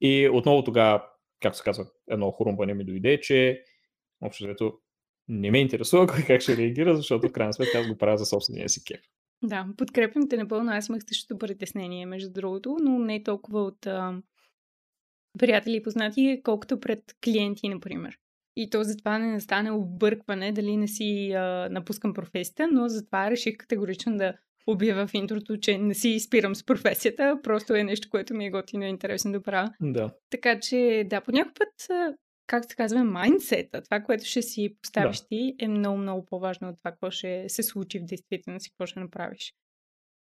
[0.00, 1.02] И отново тогава,
[1.42, 3.64] както се казва, едно хрумване ми дойде, че
[4.20, 4.78] общо взето
[5.28, 8.26] не ме интересува кой как ще реагира, защото в крайна сметка аз го правя за
[8.26, 9.00] собствения си кеф.
[9.42, 10.72] Да, подкрепям те напълно.
[10.72, 14.22] Аз имах същото притеснение, между другото, но не толкова от а,
[15.38, 18.18] приятели и познати, колкото пред клиенти, например.
[18.56, 23.56] И то затова не настане объркване дали не си а, напускам професията, но затова реших
[23.56, 24.34] категорично да
[24.66, 28.50] обява в интрото, че не си спирам с професията, просто е нещо, което ми е
[28.50, 29.70] готино и интересно да правя.
[29.80, 30.10] Да.
[30.30, 31.88] Така че, да, по някой път,
[32.46, 35.26] как се казва, майндсета, това, което ще си поставиш да.
[35.26, 38.86] ти, е много, много по-важно от това, какво ще се случи в действителност и какво
[38.86, 39.54] ще направиш.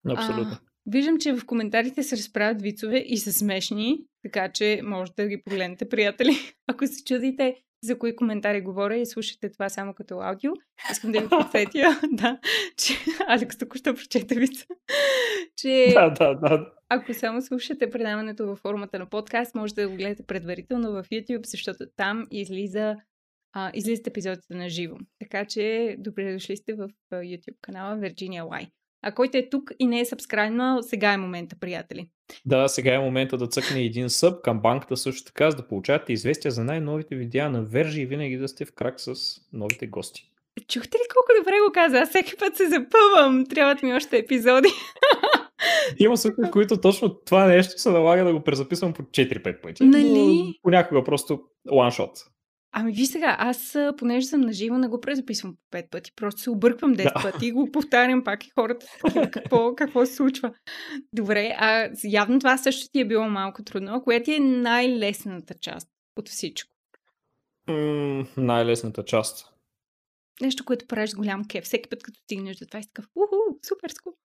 [0.09, 0.51] Абсолютно.
[0.51, 5.27] А, виждам, че в коментарите се разправят вицове и са смешни, така че може да
[5.27, 6.31] ги погледнете, приятели.
[6.67, 10.51] Ако се чудите за кои коментари говоря и слушате това само като аудио.
[10.91, 12.39] Искам да ви подсетя, да,
[12.77, 12.93] че
[13.27, 14.65] Алекс току-що прочете вица,
[15.57, 16.71] че да, да, да.
[16.89, 21.45] ако само слушате предаването във формата на подкаст, може да го гледате предварително в YouTube,
[21.45, 22.95] защото там излиза
[23.53, 24.97] а, излизат епизодите на живо.
[25.19, 28.69] Така че добре дошли сте в YouTube канала Virginia Y.
[29.03, 32.07] А който е тук и не е сабскрайбнал, сега е момента, приятели.
[32.45, 36.13] Да, сега е момента да цъкне един съб към банката също така, за да получавате
[36.13, 39.13] известия за най-новите видеа на Вержи и винаги да сте в крак с
[39.53, 40.29] новите гости.
[40.67, 41.97] Чухте ли колко добре го каза?
[41.97, 43.45] Аз всеки път се запъвам.
[43.45, 44.69] Трябват ми още епизоди.
[45.99, 49.83] Има случаи, в които точно това нещо се налага да го презаписвам по 4-5 пъти.
[49.83, 50.59] Нали?
[50.63, 51.89] Понякога просто one
[52.75, 56.11] Ами виж сега, аз понеже съм наживо, не го презаписвам по пет пъти.
[56.15, 57.31] Просто се обърквам 10 да.
[57.31, 58.85] пъти и го повтарям пак и хората
[59.31, 60.53] какво, какво се случва.
[61.13, 64.03] Добре, а явно това също ти е било малко трудно.
[64.03, 66.71] Коя ти е най-лесната част от всичко?
[67.69, 69.53] Mm, най-лесната част.
[70.41, 71.63] Нещо, което правиш с голям кеф.
[71.63, 73.35] Всеки път, като стигнеш до това, и такъв, уху,
[73.67, 74.15] супер скуп.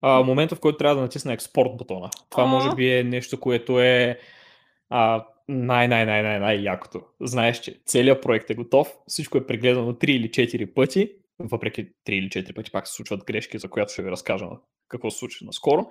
[0.00, 2.10] А, момента, в който трябва да натисна експорт бутона.
[2.30, 2.46] Това О!
[2.46, 4.18] може би е нещо, което е
[4.88, 7.02] а, най-най-най-най-най-якото.
[7.20, 11.90] Знаеш, че целият проект е готов, всичко е прегледано 3 или 4 пъти, въпреки 3
[12.10, 14.46] или 4 пъти пак се случват грешки, за която ще ви разкажа
[14.88, 15.86] какво се случи наскоро.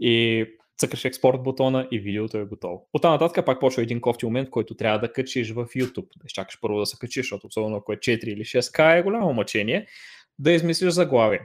[0.00, 0.46] И
[0.78, 2.88] цъкаш експорт бутона и видеото е готово.
[2.92, 6.08] От тази нататък пак почва един кофти момент, който трябва да качиш в YouTube.
[6.16, 9.32] Да чакаш първо да се качиш, защото особено ако е 4 или 6К е голямо
[9.32, 9.86] мъчение,
[10.38, 11.40] да измислиш заглавие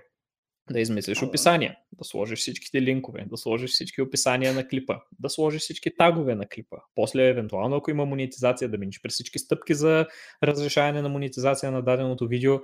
[0.71, 5.61] да измислиш описание, да сложиш всичките линкове, да сложиш всички описания на клипа, да сложиш
[5.61, 6.77] всички тагове на клипа.
[6.95, 10.07] После, евентуално, ако има монетизация, да минеш през всички стъпки за
[10.43, 12.59] разрешаване на монетизация на даденото видео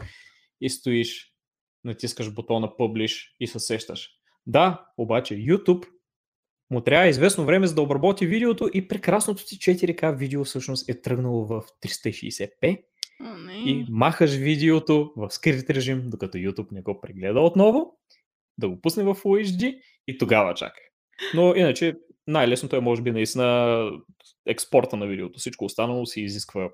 [0.61, 1.33] и стоиш,
[1.83, 4.09] натискаш бутона Publish и се сещаш.
[4.45, 5.85] Да, обаче YouTube
[6.69, 11.01] му трябва известно време за да обработи видеото и прекрасното ти 4K видео всъщност е
[11.01, 12.83] тръгнало в 360p
[13.65, 17.97] И махаш видеото в скрит режим, докато YouTube не го прегледа отново,
[18.57, 20.84] да го пусне в Full HD и тогава чакай.
[21.34, 21.95] Но иначе
[22.27, 23.89] най-лесното е може би наистина
[24.45, 25.39] експорта на видеото.
[25.39, 26.69] Всичко останало си изисква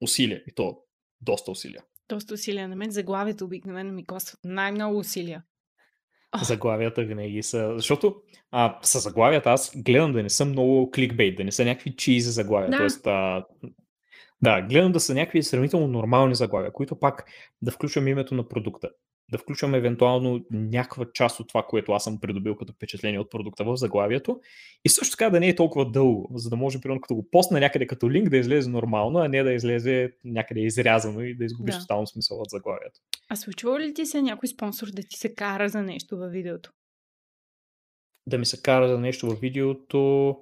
[0.00, 0.78] усилия и то
[1.20, 1.84] доста усилия.
[2.08, 2.68] Доста усилия.
[2.68, 5.42] На мен заглавието обикновено ми костват най-много усилия.
[6.36, 6.44] Oh.
[6.44, 7.72] Заглавията винаги са...
[7.76, 8.16] Защото
[8.50, 12.30] а, с заглавията аз гледам да не съм много кликбейт, да не са някакви чизи
[12.30, 12.70] заглавия.
[12.70, 12.76] Да.
[12.76, 13.44] Тоест, а,
[14.44, 17.24] да, гледам да са някакви сравнително нормални заглавия, които пак
[17.62, 18.90] да включвам името на продукта,
[19.30, 23.64] да включвам евентуално някаква част от това, което аз съм придобил като впечатление от продукта
[23.64, 24.40] в заглавието
[24.84, 27.60] и също така да не е толкова дълго, за да може, примерно, като го постна
[27.60, 31.74] някъде като линк да излезе нормално, а не да излезе някъде изрязано и да изгубиш
[31.74, 31.80] да.
[31.80, 33.00] тотално смисъл от заглавието.
[33.28, 36.70] А случва ли ти се някой спонсор да ти се кара за нещо във видеото?
[38.26, 40.36] Да ми се кара за нещо във видеото?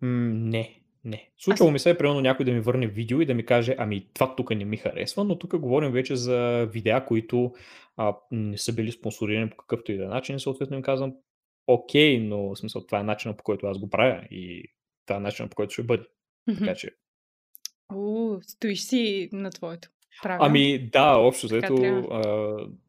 [0.00, 0.80] М- не.
[1.04, 1.30] Не.
[1.38, 1.72] Случвало Аз...
[1.72, 4.36] ми се, е, примерно, някой да ми върне видео и да ми каже, ами това
[4.36, 7.54] тук не ми харесва, но тук говорим вече за видеа, които
[7.96, 11.14] а, не са били спонсорирани по какъвто и да е начин съответно им казвам,
[11.66, 14.64] окей, но в смисъл това е начинът по който аз го правя и
[15.06, 16.04] това е начинът по който ще бъде.
[16.48, 16.58] Mm-hmm.
[16.58, 16.90] Така че...
[17.94, 19.88] О, стоиш си на твоето.
[20.22, 20.46] Правилно.
[20.46, 21.76] Ами да, общо взето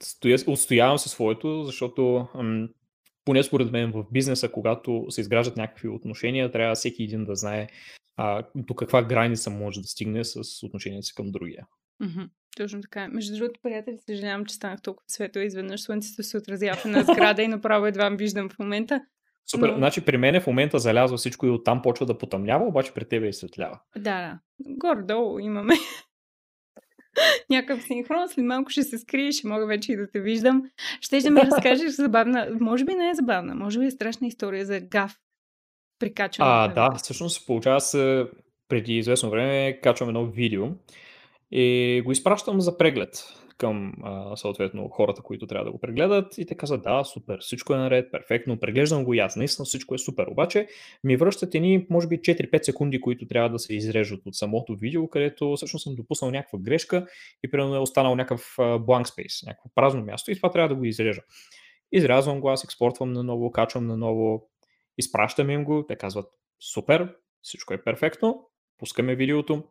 [0.03, 2.69] стоя, отстоявам се своето, защото ам,
[3.25, 7.67] поне според мен в бизнеса, когато се изграждат някакви отношения, трябва всеки един да знае
[8.21, 11.67] а, до каква граница може да стигне с отношението си към другия.
[12.03, 12.29] Mm-hmm.
[12.57, 13.07] Точно така.
[13.07, 15.41] Между другото, приятели, съжалявам, че станах толкова светло.
[15.41, 19.01] Изведнъж слънцето се отразява на сграда и направо едва виждам в момента.
[19.51, 19.69] Супер.
[19.69, 19.77] Но...
[19.77, 23.27] Значи при мен в момента залязва всичко и оттам почва да потъмнява, обаче при тебе
[23.27, 23.79] изсветлява.
[23.95, 24.39] Да, да.
[24.59, 25.73] Горе-долу имаме
[27.49, 28.29] някакъв синхрон.
[28.29, 30.63] След малко ще се скрие, ще мога вече и да те виждам.
[31.01, 34.65] Ще да ми разкажеш забавна, може би не е забавна, може би е страшна история
[34.65, 35.15] за гаф
[35.99, 36.51] при качване.
[36.51, 38.27] А, да, всъщност получава се
[38.69, 40.67] преди известно време качвам едно видео
[41.51, 43.25] и го изпращам за преглед
[43.59, 47.73] към а, съответно хората, които трябва да го прегледат и те казват, да, супер, всичко
[47.73, 50.27] е наред, перфектно, преглеждам го и аз, наистина всичко е супер.
[50.27, 50.67] Обаче
[51.03, 55.09] ми връщат едни, може би 4-5 секунди, които трябва да се изрежат от самото видео,
[55.09, 57.07] където всъщност съм допуснал някаква грешка
[57.43, 60.85] и примерно е останал някакъв blank space, някакво празно място и това трябва да го
[60.85, 61.21] изрежа.
[61.91, 64.49] Изрязвам го, аз експортвам наново, качвам наново,
[64.99, 66.27] изпращам им го, те казват,
[66.73, 69.63] супер, всичко е перфектно, пускаме видеото,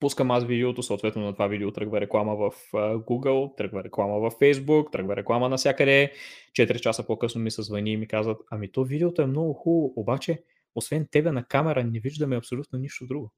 [0.00, 4.92] пускам аз видеото, съответно на това видео тръгва реклама в Google, тръгва реклама в Facebook,
[4.92, 6.12] тръгва реклама навсякъде.
[6.52, 9.92] 4 часа по-късно ми се звъни и ми казват, ами то видеото е много хубаво,
[9.96, 10.42] обаче
[10.74, 13.32] освен тебе на камера не виждаме абсолютно нищо друго.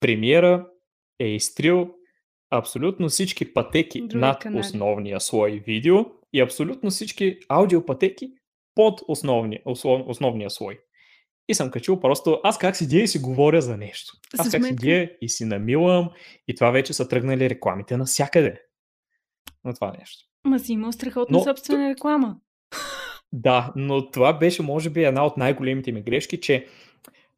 [0.00, 0.68] Премиера
[1.18, 1.94] е изтрил
[2.50, 4.60] абсолютно всички пътеки Други над канали.
[4.60, 5.96] основния слой видео
[6.32, 8.32] и абсолютно всички аудиопътеки
[8.80, 9.60] под основния,
[10.06, 10.78] основния слой.
[11.48, 14.12] И съм качил просто, аз как седя и си говоря за нещо.
[14.38, 16.10] Аз как седя и си намилам
[16.48, 18.62] и това вече са тръгнали рекламите навсякъде.
[19.64, 20.24] На това нещо.
[20.44, 22.36] Ма си имал страхотна но, собствена реклама.
[23.32, 26.66] Да, но това беше може би една от най-големите ми грешки, че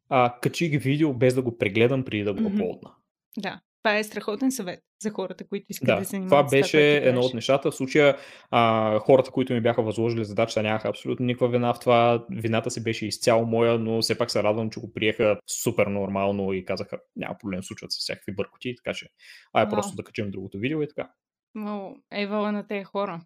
[0.08, 2.40] а, качих видео без да го прегледам преди да го.
[2.40, 2.90] Mm-hmm.
[3.38, 3.60] Да.
[3.82, 6.48] Това е страхотен съвет за хората, които искат да, да се занимават.
[6.48, 7.70] Това беше това, едно от нещата.
[7.70, 8.16] В случая
[8.50, 12.26] а, хората, които ми бяха възложили задачата, нямаха абсолютно никаква вина в това.
[12.30, 16.52] Вината си беше изцяло моя, но все пак се радвам, че го приеха супер нормално
[16.52, 19.08] и казаха, няма проблем, случват се всякакви бъркоти, така че
[19.52, 21.10] ай просто да качим другото видео и така.
[21.54, 23.20] Но евала на тези хора.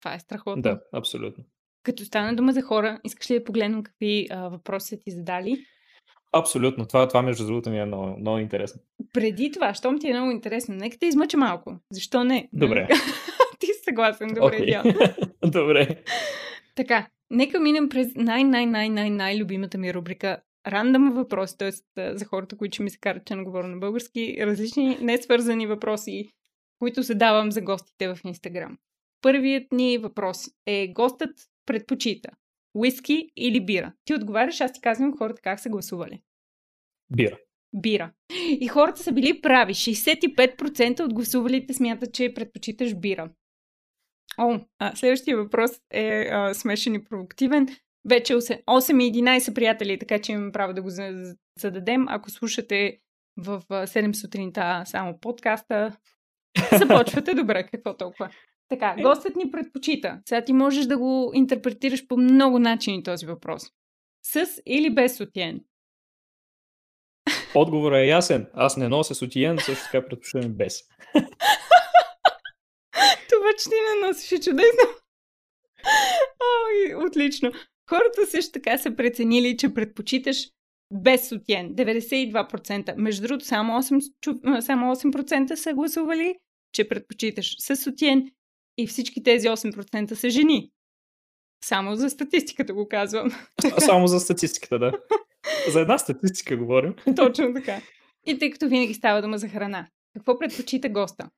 [0.00, 0.62] Това е страхотно.
[0.62, 1.44] Да, абсолютно.
[1.82, 5.64] Като стане дума за хора, искаш ли да погледнем какви а, въпроси са ти задали?
[6.32, 6.86] Абсолютно.
[6.86, 8.80] Това, това между другото ми е много, много интересно.
[9.12, 11.76] Преди това, щом ти е много интересно, нека те измъча малко.
[11.92, 12.48] Защо не?
[12.52, 12.88] Добре.
[13.58, 14.28] ти си съгласен.
[14.28, 15.26] Добре, okay.
[15.50, 16.02] Добре.
[16.74, 21.70] Така, нека минем през най-най-най-най-най-любимата ми рубрика рандъм въпроси, т.е.
[22.16, 26.30] за хората, които ми се карат, че не говоря на български, различни несвързани въпроси,
[26.78, 28.78] които задавам за гостите в Инстаграм.
[29.22, 31.30] Първият ни въпрос е гостът
[31.66, 32.30] предпочита
[32.78, 33.92] Уиски или бира?
[34.04, 36.22] Ти отговаряш, аз ти казвам хората как са гласували.
[37.16, 37.38] Бира.
[37.76, 38.12] Бира.
[38.60, 39.74] И хората са били прави.
[39.74, 43.30] 65% от гласувалите смятат, че предпочиташ бира.
[44.38, 47.68] О, а, следващия въпрос е а, смешен и провокативен.
[48.08, 50.88] Вече 8 и 11 приятели, така че имаме право да го
[51.60, 52.08] зададем.
[52.08, 52.98] Ако слушате
[53.36, 55.96] в 7 сутринта само подкаста,
[56.78, 58.30] започвате добре, какво толкова.
[58.68, 59.02] Така, е.
[59.02, 60.20] гостът ни предпочита.
[60.24, 63.62] Сега ти можеш да го интерпретираш по много начини този въпрос.
[64.22, 65.60] С или без сутиен?
[67.54, 68.46] Отговорът е ясен.
[68.54, 70.82] Аз не нося сутиен, също така предпочитам без.
[73.28, 74.88] Това, че ти не носиш е чудесно.
[76.40, 77.52] Ой, отлично.
[77.90, 80.48] Хората също така са преценили, че предпочиташ
[80.92, 81.74] без сутиен.
[81.74, 82.94] 92%.
[82.96, 86.34] Между другото, само 8%, само 8% са гласували,
[86.72, 88.30] че предпочиташ с сутиен
[88.78, 90.70] и всички тези 8% са жени.
[91.64, 93.30] Само за статистиката го казвам.
[93.78, 94.92] Само за статистиката, да.
[95.72, 96.94] За една статистика говорим.
[97.16, 97.80] Точно така.
[98.26, 101.30] И тъй като винаги става дума за храна, какво предпочита госта?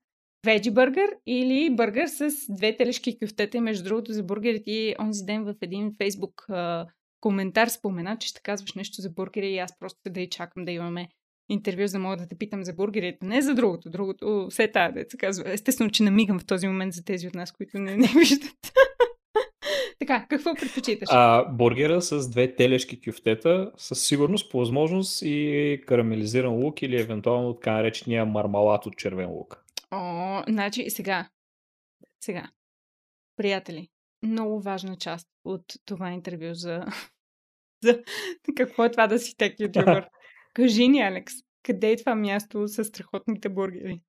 [0.46, 3.60] Веджи бъргър или бъргър с две телешки кюфтета?
[3.60, 6.46] Между другото, за бургерите онзи ден в един фейсбук
[7.20, 10.72] коментар спомена, че ще казваш нещо за бургери и аз просто да и чакам да
[10.72, 11.08] имаме
[11.50, 13.26] интервю, за да мога да те питам за бургерите.
[13.26, 13.90] Не за другото.
[13.90, 15.52] Другото, все тая деца казва.
[15.52, 18.72] Естествено, че намигам в този момент за тези от нас, които не, не виждат.
[19.98, 21.08] така, какво предпочиташ?
[21.12, 27.54] А, бургера с две телешки кюфтета, със сигурност, по възможност и карамелизиран лук или евентуално
[27.54, 29.64] така наречения мармалат от червен лук.
[29.90, 31.28] О, значи сега.
[32.24, 32.50] Сега.
[33.36, 33.88] Приятели,
[34.22, 36.84] много важна част от това интервю за,
[37.84, 38.02] за
[38.56, 40.08] какво е това да си тек ютубър.
[40.54, 44.00] Кажи ни, Алекс, къде е това място с страхотните бургери?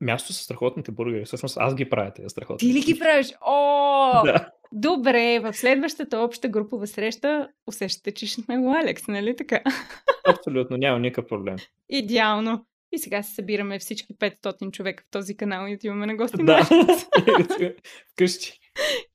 [0.00, 1.24] Място с страхотните бургери.
[1.24, 2.68] Всъщност аз ги правя тези страхотни.
[2.68, 3.32] Ти ли ги правиш?
[3.46, 4.22] О!
[4.24, 4.50] Да.
[4.74, 9.60] Добре, в следващата обща групова среща усещате, че ще сме го Алекс, нали така?
[10.28, 11.56] Абсолютно, няма никакъв проблем.
[11.88, 12.66] Идеално.
[12.92, 16.44] И сега се събираме всички 500 човека в този канал и отиваме на гости.
[16.44, 16.68] Да,
[18.12, 18.58] вкъщи.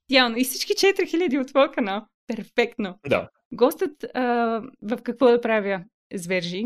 [0.08, 0.36] Идеално.
[0.36, 2.06] И всички 4000 от твоя канал.
[2.26, 2.98] Перфектно.
[3.08, 3.28] Да.
[3.52, 4.22] Гостът а,
[4.82, 5.84] в какво да правя
[6.14, 6.64] звержи,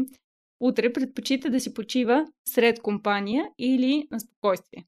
[0.60, 4.86] утре предпочита да си почива сред компания или на спокойствие.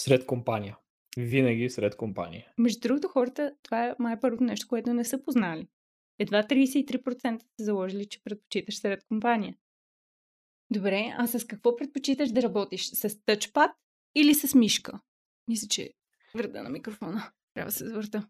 [0.00, 0.76] Сред компания.
[1.16, 2.52] Винаги сред компания.
[2.58, 5.68] Между другото, хората, това е май първото нещо, което не са познали.
[6.18, 9.56] Едва 33% са заложили, че предпочиташ сред компания.
[10.70, 12.86] Добре, а с какво предпочиташ да работиш?
[12.86, 13.70] С тъчпад
[14.14, 15.00] или с мишка?
[15.48, 15.90] Мисля, че
[16.34, 17.30] върда на микрофона.
[17.54, 18.28] Трябва да се завърта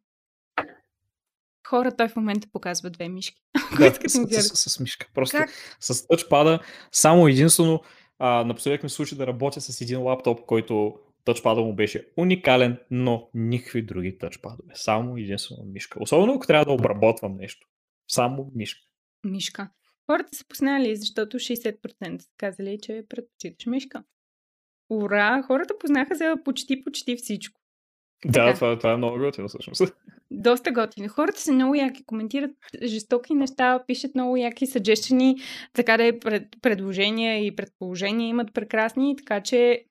[1.68, 3.42] хора, той в момента показва две мишки.
[3.78, 5.08] Да, с, с, с, мишка.
[5.14, 5.50] Просто как?
[5.80, 6.60] с тъчпада
[6.92, 7.80] само единствено
[8.18, 10.94] А, напоследък ми случи да работя с един лаптоп, който
[11.24, 14.72] тъчпада му беше уникален, но никакви други тъчпадове.
[14.74, 16.02] Само единствено мишка.
[16.02, 17.68] Особено ако трябва да обработвам нещо.
[18.08, 18.80] Само мишка.
[19.24, 19.70] Мишка.
[20.10, 24.04] Хората са познали, защото 60% са казали, че предпочиташ мишка.
[24.90, 25.42] Ура!
[25.42, 27.60] Хората познаха за почти-почти всичко.
[28.24, 28.54] Да, така.
[28.54, 29.82] това, това е много готино всъщност.
[30.30, 31.08] Доста готини.
[31.08, 32.50] Хората са много яки, коментират
[32.84, 35.36] жестоки неща, пишат много яки съджещени,
[35.72, 39.84] така да е пред, предложения и предположения имат прекрасни, така че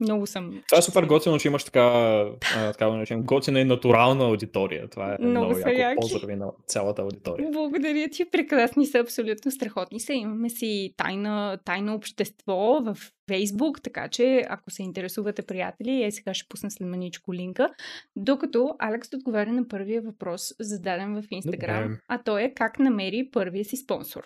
[0.00, 0.62] много съм.
[0.68, 4.88] Това е супер готино, че имаш така, така да наречем, готина и натурална аудитория.
[4.88, 6.00] Това е много, много яко.
[6.00, 7.50] Поздрави на цялата аудитория.
[7.50, 8.24] Благодаря ти.
[8.30, 10.12] Прекрасни са, абсолютно страхотни са.
[10.12, 12.96] Имаме си тайна, тайно общество в
[13.28, 17.70] Фейсбук, така че ако се интересувате, приятели, е сега ще пусна след маничко линка.
[18.16, 23.64] Докато Алекс отговаря на първия въпрос, зададен в Инстаграм, а то е как намери първия
[23.64, 24.22] си спонсор.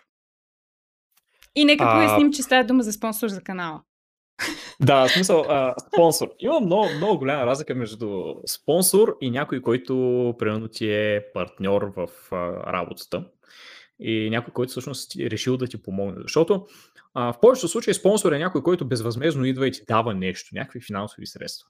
[1.54, 1.94] И нека а...
[1.94, 3.82] поясним, че става дума за спонсор за канала.
[4.80, 6.28] Да, в смисъл, а, спонсор.
[6.38, 12.09] Има много, много голяма разлика между спонсор и някой, който примерно ти е партньор в
[12.32, 12.36] а,
[12.72, 13.24] работата
[14.01, 16.22] и някой, който всъщност е решил да ти помогне.
[16.22, 16.66] Защото
[17.14, 20.80] а, в повечето случаи спонсор е някой, който безвъзмезно идва и ти дава нещо, някакви
[20.80, 21.68] финансови средства.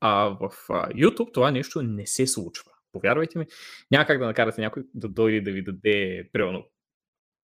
[0.00, 2.72] А в а, YouTube това нещо не се случва.
[2.92, 3.46] Повярвайте ми,
[3.90, 6.64] няма как да накарате някой да дойде да ви даде, примерно,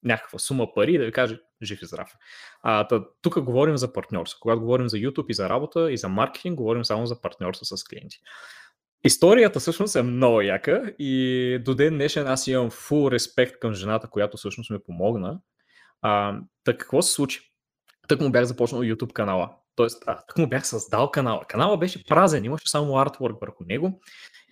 [0.04, 2.12] някаква сума пари и да ви каже жив и здрав.
[2.62, 4.38] А, тук говорим за партньорство.
[4.40, 7.84] Когато говорим за YouTube и за работа и за маркетинг, говорим само за партньорство с
[7.84, 8.20] клиенти.
[9.04, 14.10] Историята всъщност е много яка и до ден днешен аз имам фул респект към жената,
[14.10, 15.40] която всъщност ми помогна.
[16.02, 17.52] А, так какво се случи?
[18.08, 19.50] Тък му бях започнал YouTube канала.
[19.76, 21.44] Тоест, а, тък му бях създал канала.
[21.48, 24.00] Канала беше празен, имаше само артворк върху него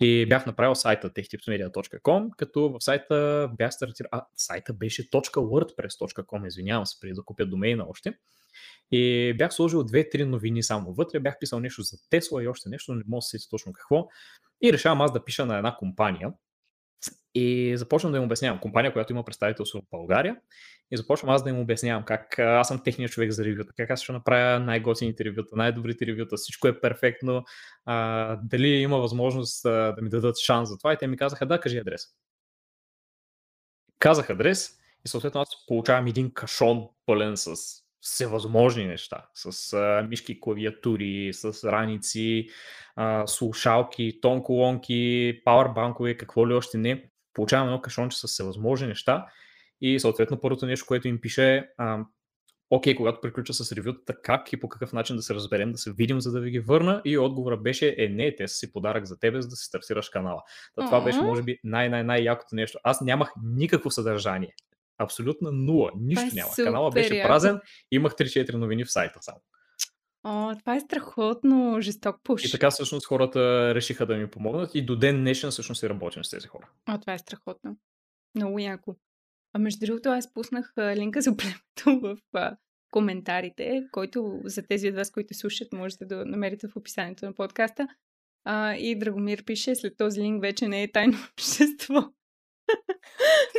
[0.01, 4.09] и бях направил сайта techtipsmedia.com, като в сайта бях стартирал...
[4.11, 8.13] А, сайта беше .wordpress.com, извинявам се, преди да купя домейна още.
[8.91, 12.93] И бях сложил две-три новини само вътре, бях писал нещо за Тесла и още нещо,
[12.93, 14.07] не мога да се точно какво.
[14.61, 16.33] И решавам аз да пиша на една компания,
[17.35, 18.59] и започвам да им обяснявам.
[18.59, 20.35] Компания, която има представителство в България.
[20.91, 24.01] И започвам аз да им обяснявам как аз съм техният човек за ревюта, как аз
[24.01, 27.43] ще направя най-готините ревюта, най-добрите ревюта, всичко е перфектно,
[27.85, 30.93] а, дали има възможност а, да ми дадат шанс за това.
[30.93, 32.07] И те ми казаха, да, кажи адрес.
[33.99, 34.69] Казах адрес
[35.05, 37.55] и съответно аз получавам един кашон пълен с
[38.01, 42.47] всевъзможни неща, с а, мишки, клавиатури, с раници,
[42.95, 47.09] а, слушалки, тон колонки, пауърбанкове, какво ли още не.
[47.33, 49.25] Получавам едно кашонче с всевъзможни неща
[49.81, 51.63] и съответно първото нещо, което им пише е
[52.71, 55.93] окей, когато приключа с ревютата, как и по какъв начин да се разберем, да се
[55.93, 57.01] видим, за да ви ги върна.
[57.05, 60.09] И отговора беше, е не, те са си подарък за тебе, за да си стартираш
[60.09, 60.41] канала.
[60.75, 62.79] Та, това беше, може би, най-най-най-якото нещо.
[62.83, 64.53] Аз нямах никакво съдържание.
[65.03, 65.91] Абсолютно нула.
[65.95, 66.51] Нищо е няма.
[66.55, 67.59] Канала беше празен.
[67.91, 69.39] Имах 3-4 новини в сайта само.
[70.23, 72.45] О, това е страхотно, жесток пуш.
[72.45, 76.23] И така всъщност хората решиха да ми помогнат и до ден днешен всъщност се работим
[76.23, 76.69] с тези хора.
[76.89, 77.77] О, това е страхотно.
[78.35, 78.95] Много яко.
[79.53, 82.57] А между другото, аз пуснах линка за племето в а,
[82.91, 87.87] коментарите, който за тези от вас, които слушат, можете да намерите в описанието на подкаста.
[88.43, 92.11] А, и Драгомир пише, след този линк вече не е тайно общество.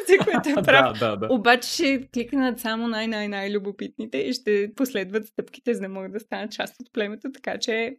[0.09, 0.99] За което е прав.
[0.99, 1.35] да, да, да.
[1.35, 6.81] Обаче ще кликнат само най-най-най-любопитните и ще последват стъпките, за да могат да станат част
[6.81, 7.97] от племето, така че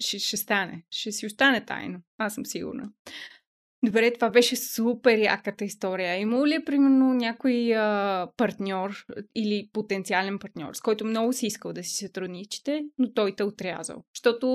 [0.00, 0.82] ще, ще стане.
[0.90, 2.00] Ще си остане тайно.
[2.18, 2.90] Аз съм сигурна.
[3.84, 6.16] Добре, това беше супер яката история.
[6.16, 11.84] Има ли, примерно, някой а, партньор или потенциален партньор, с който много си искал да
[11.84, 14.04] си сътрудничите, но той те отрязал?
[14.14, 14.46] Защото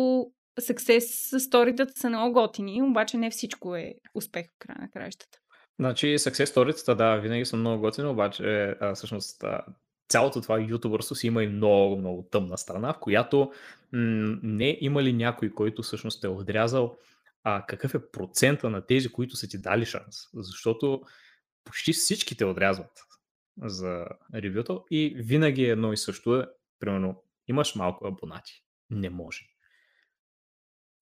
[0.62, 5.40] success сторитата са много готини, обаче не всичко е успех в края на краищата.
[5.80, 9.62] Значи, success stories да, винаги са много готини, обаче а, всъщност а,
[10.10, 13.52] цялото това ютубърство си има и много, много тъмна страна, в която
[13.94, 16.98] м- не има ли някой, който всъщност е отрязал
[17.44, 20.16] а, какъв е процента на тези, които са ти дали шанс.
[20.34, 21.02] Защото
[21.64, 22.92] почти всички те отрязват
[23.62, 26.46] за ревюто и винаги е едно и също е,
[26.80, 28.64] примерно, имаш малко абонати.
[28.90, 29.42] Не може.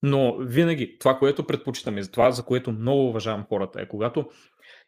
[0.02, 4.30] Но винаги това, което предпочитаме, това, за което много уважавам хората, е когато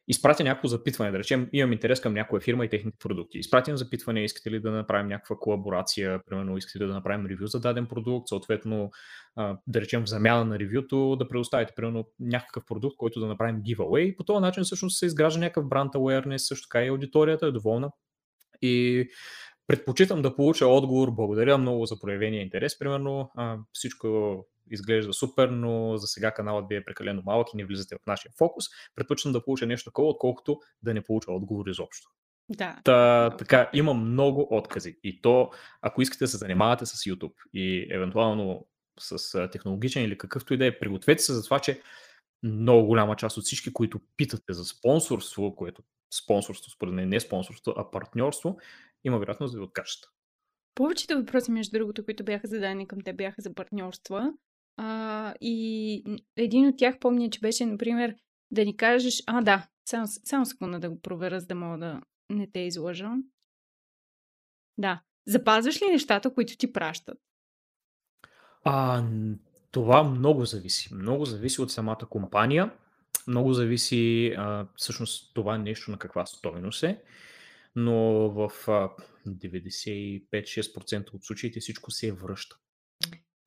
[0.09, 3.39] изпратя някакво запитване, да речем, имам интерес към някоя фирма и техните продукти.
[3.39, 7.87] Изпратим запитване, искате ли да направим някаква колаборация, примерно искате да направим ревю за даден
[7.87, 8.91] продукт, съответно,
[9.67, 14.17] да речем, в замяна на ревюто да предоставите, примерно, някакъв продукт, който да направим giveaway.
[14.17, 17.91] По този начин всъщност се изгражда някакъв бранд awareness, също така и аудиторията е доволна.
[18.63, 19.07] И
[19.67, 23.31] предпочитам да получа отговор, благодаря много за проявения интерес, примерно,
[23.73, 28.07] всичко изглежда супер, но за сега каналът ви е прекалено малък и не влизате в
[28.07, 28.65] нашия фокус.
[28.95, 32.09] Предпочитам да получа нещо такова, отколкото да не получа отговор изобщо.
[32.49, 32.79] Да.
[32.85, 34.99] Та, така, има много откази.
[35.05, 35.51] И то,
[35.83, 38.67] ако искате да се занимавате с YouTube и евентуално
[39.01, 41.81] с технологичен или какъвто и да е, пригответе се за това, че
[42.43, 45.83] много голяма част от всички, които питате за спонсорство, което
[46.23, 48.59] спонсорство, според мен не спонсорство, а партньорство,
[49.05, 50.01] има вероятност да ви откажат.
[50.75, 54.33] Повечето въпроси, между другото, които бяха зададени към те, бяха за партньорства.
[54.81, 56.03] А, и
[56.37, 58.15] един от тях помня, че беше, например,
[58.51, 62.01] да ни кажеш, а да, само, само секунда да го проверя, за да мога да
[62.31, 63.11] не те излъжа.
[64.79, 65.03] Да.
[65.27, 67.19] Запазваш ли нещата, които ти пращат?
[68.65, 69.05] А,
[69.71, 70.95] това много зависи.
[70.95, 72.73] Много зависи от самата компания.
[73.27, 77.03] Много зависи а, всъщност това нещо на каква стойност е.
[77.77, 77.95] Но
[78.31, 78.91] в а,
[79.27, 82.57] 95-6% от случаите всичко се връща.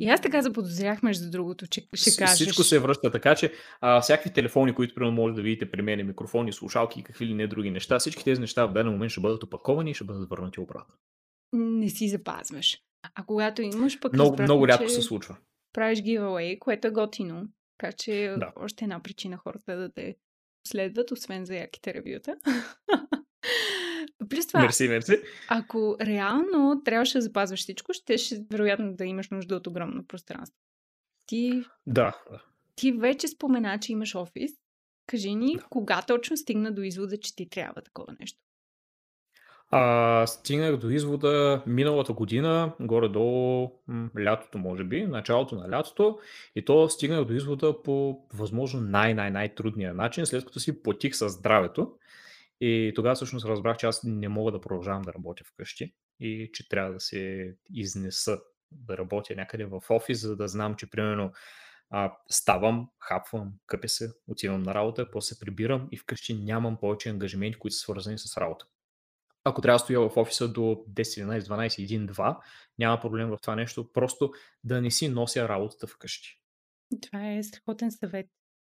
[0.01, 2.35] И аз така заподозрях, между другото, че ще кажеш.
[2.35, 6.07] Всичко се връща, така че а, всякакви телефони, които примерно може да видите при мен,
[6.07, 9.21] микрофони, слушалки и какви ли не други неща, всички тези неща в даден момент ще
[9.21, 10.95] бъдат опаковани и ще бъдат върнати обратно.
[11.53, 12.77] Не си запазваш.
[13.15, 14.13] А когато имаш пък...
[14.13, 15.37] Много, много рядко се случва.
[15.73, 17.47] Правиш giveaway, което е готино.
[17.77, 18.51] Така че да.
[18.55, 20.15] още една причина хората да те
[20.67, 22.35] следват, освен за яките ревюта.
[24.29, 25.21] Плюс това, мерси, мерси.
[25.47, 30.57] ако реално трябваше да запазваш всичко, ще, ще вероятно да имаш нужда от огромно пространство.
[31.25, 32.17] Ти, да.
[32.75, 34.51] ти вече спомена, че имаш офис.
[35.07, 35.63] Кажи ни, да.
[35.69, 38.39] кога точно стигна до извода, че ти трябва такова нещо?
[39.73, 46.19] А, стигнах до извода миналата година, горе-долу м- лятото, може би, началото на лятото,
[46.55, 51.91] и то стигнах до извода по възможно най-най-най-трудния начин, след като си платих със здравето.
[52.61, 56.69] И тогава всъщност разбрах, че аз не мога да продължавам да работя вкъщи и че
[56.69, 58.39] трябва да се изнеса
[58.71, 61.31] да работя някъде в офис, за да знам, че примерно
[61.89, 67.09] а, ставам, хапвам, къпя се, отивам на работа, после се прибирам и вкъщи нямам повече
[67.09, 68.65] ангажименти, които са свързани с работа.
[69.43, 72.37] Ако трябва да стоя в офиса до 10, 11, 12, 1, 2,
[72.79, 74.31] няма проблем в това нещо, просто
[74.63, 76.41] да не си нося работата вкъщи.
[77.01, 78.27] Това е страхотен съвет.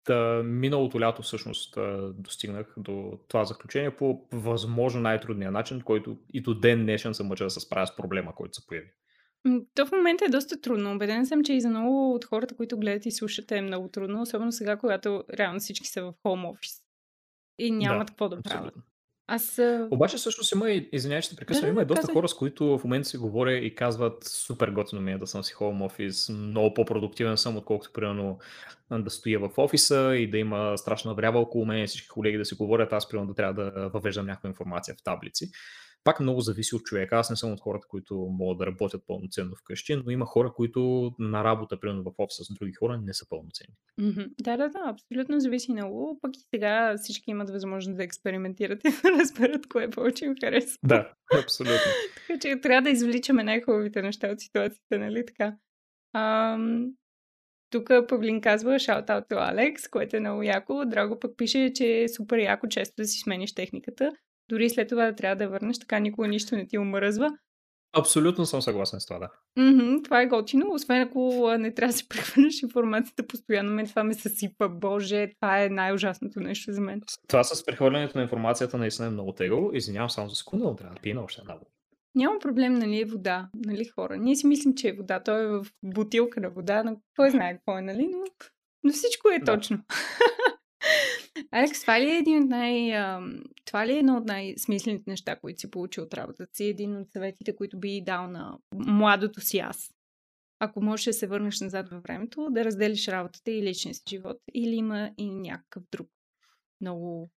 [0.08, 1.78] Та, миналото лято всъщност
[2.14, 7.44] достигнах до това заключение по възможно най-трудния начин, който и до ден днешен се мъча
[7.44, 8.88] да се справя с проблема, който се появи.
[9.76, 10.96] То в момента е доста трудно.
[10.96, 14.22] Обеден съм, че и за много от хората, които гледат и слушат е много трудно,
[14.22, 16.82] особено сега, когато реално всички са в хоум офис
[17.60, 18.74] и нямат да, какво да правят.
[19.28, 19.60] Аз.
[19.92, 22.14] Обаче всъщност има и, извинявай, че прекъсвам, да, има и доста казах.
[22.14, 25.44] хора, с които в момента си говоря и казват супер готино ми е да съм
[25.44, 28.40] си хоум офис, много по-продуктивен съм, отколкото примерно
[28.92, 32.56] да стоя в офиса и да има страшна врява около мен, всички колеги да си
[32.56, 35.52] говорят, аз примерно да трябва да въвеждам някаква информация в таблици.
[36.08, 37.16] Пак много зависи от човека.
[37.16, 41.12] Аз не съм от хората, които могат да работят пълноценно вкъщи, но има хора, които
[41.20, 43.74] на работа, примерно в офиса с други хора, не са пълноценни.
[44.00, 44.30] Mm-hmm.
[44.42, 46.20] Да, да, да, абсолютно зависи много.
[46.22, 50.78] Пък и сега всички имат възможност да експериментират и да разберат кое повече им харесва.
[50.84, 51.92] Да, абсолютно.
[52.28, 55.56] така че трябва да извличаме най-хубавите неща от ситуацията, нали така?
[56.14, 56.92] Ам...
[57.70, 60.86] Тук Павлин казва shout to Алекс, което е много яко.
[60.86, 64.12] Драго пък пише, че е супер яко често да си смениш техниката.
[64.50, 67.30] Дори след това да трябва да върнеш, така никога нищо не ти омръзва.
[67.94, 69.30] Абсолютно съм съгласен с това, да.
[69.58, 73.72] Mm-hmm, това е готино, освен ако не трябва да си прехвърляш информацията постоянно.
[73.72, 77.02] Мен това ме съсипа, боже, това е най-ужасното нещо за мен.
[77.28, 79.70] Това с прехвърлянето на информацията наистина е много тегаво.
[79.74, 81.72] Извинявам само за секунда, но трябва да пия още една вода.
[82.16, 84.18] Няма проблем, нали, е вода, нали, хора.
[84.18, 85.24] Ние си мислим, че е вода.
[85.24, 88.18] Той е в бутилка на вода, но кой знае какво е, нали, но,
[88.84, 89.46] но всичко е да.
[89.46, 89.80] точно.
[91.52, 92.92] Алекс, това ли е един от най...
[93.66, 96.66] Това ли е едно от най-смислените неща, които си получил от работата си?
[96.66, 99.94] Един от съветите, които би дал на младото си аз?
[100.60, 104.38] Ако можеш да се върнеш назад във времето, да разделиш работата и личния си живот.
[104.54, 106.10] Или има и някакъв друг
[106.82, 107.30] много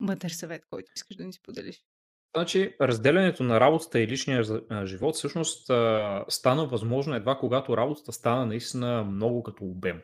[0.00, 1.82] мъдър съвет, който искаш да ни споделиш?
[2.36, 4.44] Значи, разделянето на работата и личния
[4.84, 5.70] живот всъщност
[6.28, 10.02] стана възможно едва когато работата стана наистина много като обем.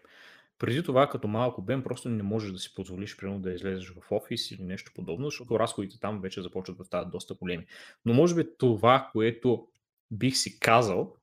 [0.58, 4.12] Преди това, като малък обем, просто не можеш да си позволиш, примерно, да излезеш в
[4.12, 7.66] офис или нещо подобно, защото разходите там вече започват да стават доста големи.
[8.04, 9.68] Но може би това, което
[10.10, 11.14] бих си казал,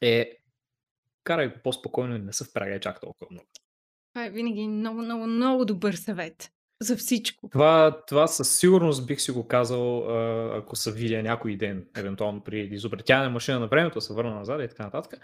[0.00, 0.38] е
[1.24, 3.48] карай по-спокойно и не се впрягай чак толкова много.
[4.12, 6.50] Това е винаги много, много, много добър съвет
[6.80, 7.48] за всичко.
[7.48, 9.98] Това, това със сигурност бих си го казал,
[10.56, 14.68] ако се видя някой ден, евентуално при изобретяване машина на времето, се върна назад и
[14.68, 15.20] така нататък.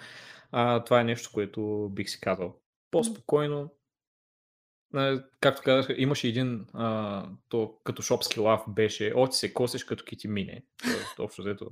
[0.52, 2.56] А, това е нещо, което бих си казал
[2.90, 3.74] по-спокойно.
[5.40, 10.04] Както казах, имаше един, а, то като шопски лав беше, о, ти се косиш като
[10.04, 10.64] ки ти мине.
[11.18, 11.70] общо взето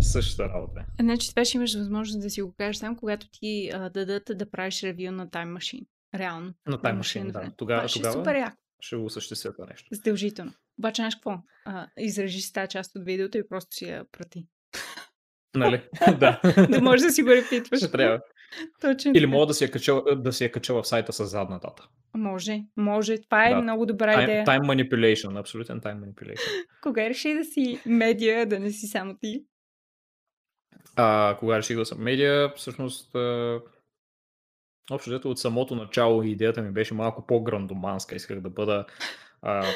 [0.00, 0.84] същата работа.
[1.00, 4.50] Значи това ще имаш възможност да си го кажеш сам, когато ти а, дадат да
[4.50, 5.86] правиш ревю на Time Machine.
[6.14, 6.54] Реално.
[6.66, 7.52] На Time Machine, да.
[7.56, 8.56] Тогава, това ще тогава супер яко.
[8.80, 9.88] ще го осъществя това нещо.
[9.92, 10.52] Задължително.
[10.78, 11.38] Обаче, знаеш какво?
[11.64, 14.46] А, изрежи си тази част от видеото и просто си я прати.
[15.54, 15.88] Нали?
[16.18, 16.40] да.
[16.70, 17.78] да можеш да си го репитваш.
[17.80, 18.20] Ще трябва.
[18.80, 21.58] Точно Или мога да си я кача, да си я кача в сайта с задна
[21.58, 21.88] дата.
[22.14, 23.18] Може, може.
[23.22, 23.62] Това е Да.
[23.62, 24.44] много добра Time, идея.
[24.46, 26.66] time manipulation, абсолютен time manipulation.
[26.82, 29.44] Кога реши да си медиа, да не си само ти?
[30.96, 33.60] А, кога реших да съм медиа, всъщност а,
[34.90, 38.14] общо взето от самото начало идеята ми беше малко по-грандоманска.
[38.16, 38.86] Исках да бъда
[39.42, 39.66] а,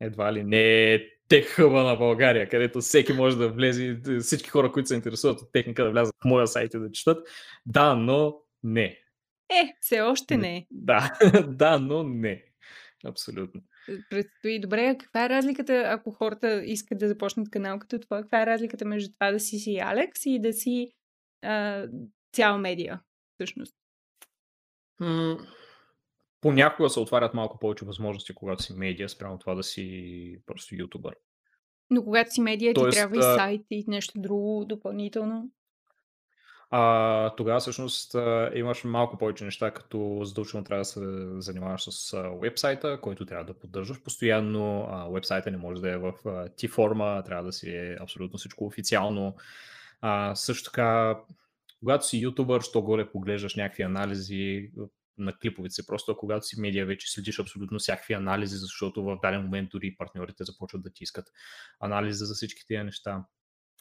[0.00, 4.88] едва ли не тех хъба на България, където всеки може да влезе, всички хора, които
[4.88, 7.28] се интересуват от техника, да влязат в моя сайт и да четат.
[7.66, 8.98] Да, но не.
[9.50, 10.66] Е, все още не.
[10.70, 11.18] Да,
[11.48, 12.44] да, но не.
[13.04, 13.60] Абсолютно.
[14.10, 14.60] Предстои.
[14.60, 18.22] Добре, каква е разликата, ако хората искат да започнат канал като това?
[18.22, 20.92] Каква е разликата между това да си си Алекс и да си
[21.42, 21.86] а,
[22.32, 23.00] цял медиа,
[23.34, 23.74] всъщност?
[25.00, 25.36] М,
[26.40, 31.14] Понякога се отварят малко повече възможности, когато си медиа, спрямо това да си просто ютубър.
[31.90, 35.50] Но когато си медиа, ти Тоест, трябва и а- сайт и нещо друго допълнително.
[36.70, 38.14] А, тогава всъщност
[38.54, 41.00] имаш малко повече неща, като задължително трябва да се
[41.38, 44.86] занимаваш с вебсайта, който трябва да поддържаш постоянно.
[44.90, 48.66] А, вебсайта не може да е в T форма, трябва да си е абсолютно всичко
[48.66, 49.36] официално.
[50.00, 51.18] А, също така,
[51.80, 54.70] когато си ютубър, що горе поглеждаш някакви анализи
[55.18, 59.42] на клиповете си, просто когато си медиа вече следиш абсолютно всякакви анализи, защото в даден
[59.42, 61.26] момент дори партньорите започват да ти искат
[61.80, 63.24] анализи за всички тези неща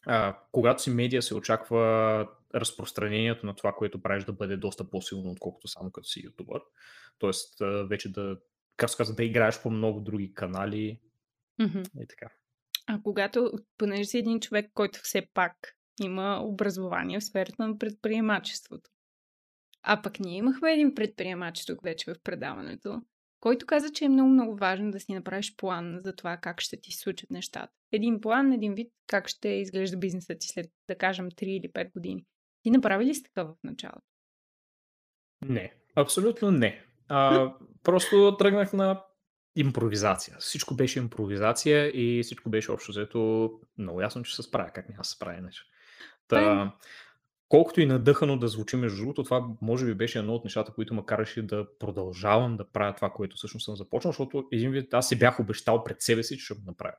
[0.09, 5.31] а, когато си медиа, се очаква разпространението на това, което правиш да бъде доста по-силно,
[5.31, 6.61] отколкото само като си ютубър.
[7.19, 7.55] Тоест,
[7.89, 8.37] вече да,
[8.77, 10.99] как се казва, да играеш по много други канали
[11.59, 11.79] Мгм.
[11.99, 12.29] и така.
[12.87, 15.53] А когато, понеже си един човек, който все пак
[16.01, 18.89] има образование в сферата на предприемачеството.
[19.83, 23.01] А пък ние имахме един предприемач тук вече в предаването,
[23.39, 26.81] който каза, че е много, много важно да си направиш план за това как ще
[26.81, 27.73] ти случат нещата.
[27.91, 31.91] Един план, един вид как ще изглежда бизнесът ти след, да кажем, 3 или 5
[31.91, 32.25] години.
[32.63, 34.05] Ти направи ли си такъв в началото?
[35.45, 36.85] Не, абсолютно не.
[37.07, 37.53] А,
[37.83, 39.03] просто тръгнах на
[39.55, 40.37] импровизация.
[40.39, 44.71] Всичко беше импровизация и всичко беше общо взето много ясно, че се справя.
[44.71, 45.61] Как няма да се справя иначе.
[46.27, 46.73] Та,
[47.49, 50.93] колкото и надъхано да звучи между другото, това може би беше едно от нещата, които
[50.93, 55.09] ме караше да продължавам да правя това, което всъщност съм започнал, защото един вид аз
[55.09, 56.95] си бях обещал пред себе си, че ще го направя.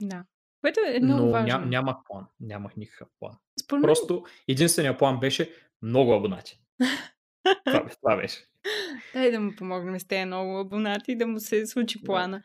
[0.00, 0.24] Да.
[0.60, 1.58] Което е много Но важно.
[1.58, 2.26] ня, нямах план.
[2.40, 3.32] Нямах никакъв план.
[3.72, 6.60] Мен- Просто единственият план беше много абонати.
[7.66, 8.38] Това, това беше.
[9.12, 12.42] Дай да му помогнем с тези много абонати, да му се случи плана.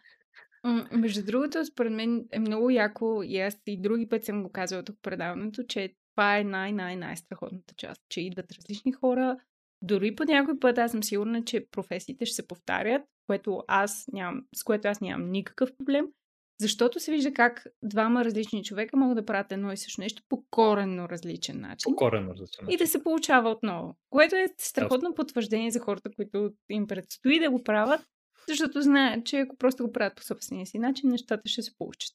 [0.92, 4.84] Между другото, според мен е много яко и аз и други път съм го казвала
[4.84, 9.38] тук в предаването, че това е най-най-най-страхотната част, че идват различни хора.
[9.82, 14.46] Дори по някой път аз съм сигурна, че професиите ще се повтарят, което аз нямам,
[14.56, 16.06] с което аз нямам никакъв проблем,
[16.62, 20.44] защото се вижда как двама различни човека могат да правят едно и също нещо по
[20.50, 22.66] коренно различен начин Коренно различен.
[22.70, 23.98] и да се получава отново.
[24.10, 28.02] Което е страхотно потвърждение за хората, които им предстои да го правят,
[28.48, 32.14] защото знаят, че ако просто го правят по собствения си начин, нещата ще се получат.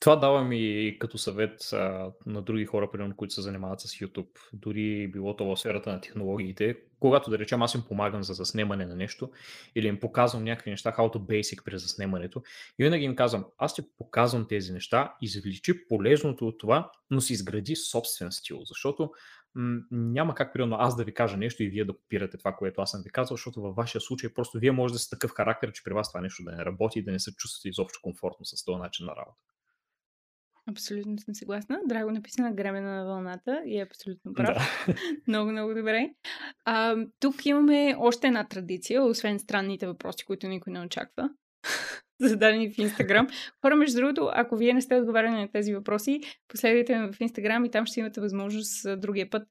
[0.00, 4.38] Това давам и като съвет а, на други хора, примерно, които се занимават с YouTube,
[4.52, 6.76] дори било то в сферата на технологиите.
[7.00, 9.30] Когато, да речем, аз им помагам за заснемане на нещо
[9.74, 12.42] или им показвам някакви неща, how to basic при заснемането,
[12.78, 17.32] и винаги им казвам, аз ти показвам тези неща, извлечи полезното от това, но си
[17.32, 19.10] изгради собствен стил, защото
[19.54, 22.80] м- няма как, примерно, аз да ви кажа нещо и вие да копирате това, което
[22.80, 25.72] аз съм ви казал, защото във вашия случай просто вие може да сте такъв характер,
[25.72, 28.46] че при вас това нещо да не работи и да не се чувствате изобщо комфортно
[28.46, 29.53] с този начин на работа.
[30.70, 31.80] Абсолютно съм съгласна.
[31.86, 34.56] Драго написа на гремена на вълната и е абсолютно прав.
[34.86, 34.94] Да.
[35.28, 36.10] Много, много добре.
[36.64, 41.30] А, тук имаме още една традиция, освен странните въпроси, които никой не очаква.
[42.20, 43.26] Зададени в Инстаграм.
[43.62, 47.64] Хора, между другото, ако вие не сте отговаряли на тези въпроси, последвайте ме в Инстаграм
[47.64, 49.48] и там ще имате възможност другия път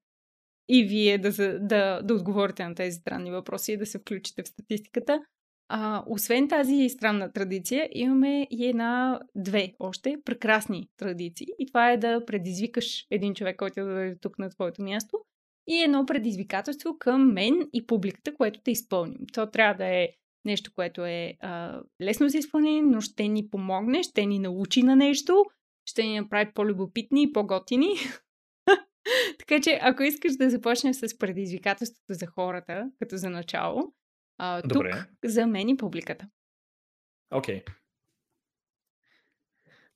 [0.70, 4.48] и вие да, да, да отговорите на тези странни въпроси и да се включите в
[4.48, 5.20] статистиката.
[5.70, 11.48] А, освен тази странна традиция, имаме и една, две още прекрасни традиции.
[11.60, 15.18] И това е да предизвикаш един човек, който да дойде тук на твоето място.
[15.68, 19.20] И едно предизвикателство към мен и публиката, което да изпълним.
[19.34, 20.10] То трябва да е
[20.46, 24.96] нещо, което е а, лесно за изпълнение, но ще ни помогне, ще ни научи на
[24.96, 25.46] нещо,
[25.86, 27.90] ще ни направи по-любопитни и по-готини.
[29.40, 33.94] така че, ако искаш да започнем с предизвикателството за хората, като за начало,
[34.38, 35.06] а, тук Добре.
[35.26, 36.30] за мен и публиката.
[37.32, 37.64] Окей.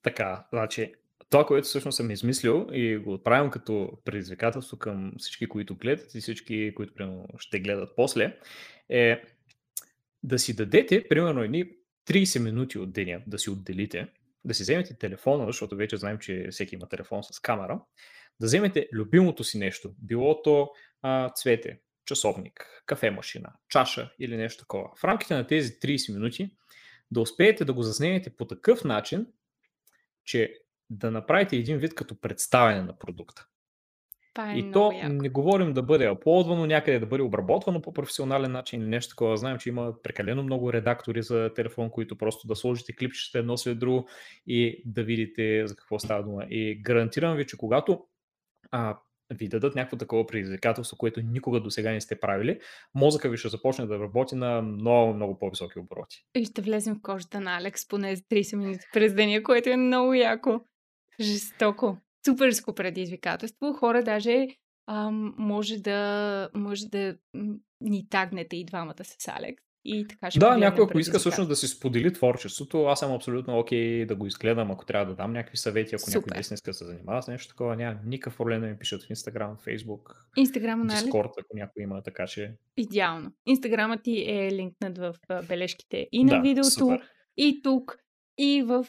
[0.02, 0.94] Така, значи,
[1.30, 6.22] това, което всъщност съм измислил и го отправям като предизвикателство към всички, които гледат и
[6.22, 8.38] всички, които примерно, ще гледат после,
[8.90, 9.22] е
[10.24, 11.66] да си дадете, примерно, едни
[12.10, 14.08] 30 минути от деня да си отделите,
[14.46, 17.82] да си вземете телефона, защото вече знаем, че всеки има телефон с камера,
[18.40, 20.70] да вземете любимото си нещо, било то
[21.02, 24.90] а, цвете, часовник, кафе машина, чаша или нещо такова.
[24.98, 26.52] В рамките на тези 30 минути
[27.12, 29.28] да успеете да го заснемете по такъв начин,
[30.26, 30.54] че
[30.90, 33.48] да направите един вид като представяне на продукта.
[34.34, 35.14] Това е И то яко.
[35.14, 39.38] не говорим да бъде аплодвано, някъде да бъде обработвано по професионален начин или нещо такова.
[39.38, 43.80] Знаем, че има прекалено много редактори за телефон, които просто да сложите клипчета едно след
[43.80, 44.08] друго
[44.48, 46.46] и да видите за какво става дума.
[46.50, 48.04] И гарантирам ви, че когато
[48.72, 48.98] а,
[49.34, 52.60] ви дадат някакво такова предизвикателство, което никога до сега не сте правили,
[52.96, 56.26] мозъка ви ще започне да работи на много, много по-високи обороти.
[56.36, 59.78] И ще влезем в кожата на Алекс поне за 30 минути през деня, което е
[59.78, 60.62] много яко.
[61.20, 61.98] Жестоко.
[62.26, 63.74] Суперско предизвикателство.
[63.74, 64.48] Хора даже
[64.88, 67.18] ам, може да, може да
[67.82, 69.67] ни тагнете и двамата с Алекс.
[69.90, 73.60] И така ще Да, някой ако иска всъщност да си сподели творчеството, аз съм абсолютно
[73.60, 76.36] окей да го изгледам, ако трябва да дам някакви съвети, ако някой Супер.
[76.36, 79.08] наистина иска да се занимава с нещо такова, няма никакъв проблем да ми пишат в
[79.08, 83.32] Instagram, Facebook, Инстаграма на Алекс Discord, ако някой има, така че идеално.
[83.46, 85.16] Инстаграмът ти е линкнат в
[85.48, 87.02] бележките и на да, видеото, супер.
[87.38, 87.98] и тук,
[88.38, 88.86] и в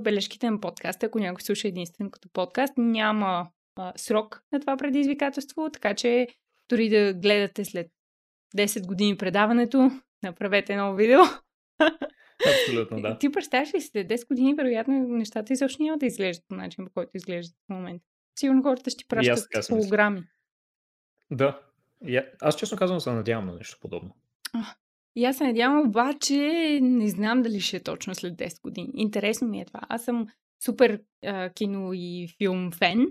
[0.00, 1.06] бележките на подкаста.
[1.06, 6.26] Ако някой слуша единствено като подкаст, няма а, срок на това предизвикателство, така че
[6.68, 7.86] дори да гледате след
[8.56, 9.90] 10 години предаването,
[10.22, 11.20] направете ново видео.
[12.48, 13.18] Абсолютно, да.
[13.18, 16.84] Ти представяш ли си, след 10 години, вероятно нещата изобщо няма да изглеждат по начин,
[16.84, 18.04] по който изглеждат в момента.
[18.38, 20.22] Сигурно хората ще ти пращат холограми.
[21.30, 21.60] Да.
[22.08, 24.16] А- аз честно казвам се надявам на нещо подобно.
[25.16, 28.90] И аз се надявам, обаче не знам дали ще е точно след 10 години.
[28.94, 29.80] Интересно ми е това.
[29.88, 30.26] Аз съм
[30.64, 33.06] супер а, кино и филм фен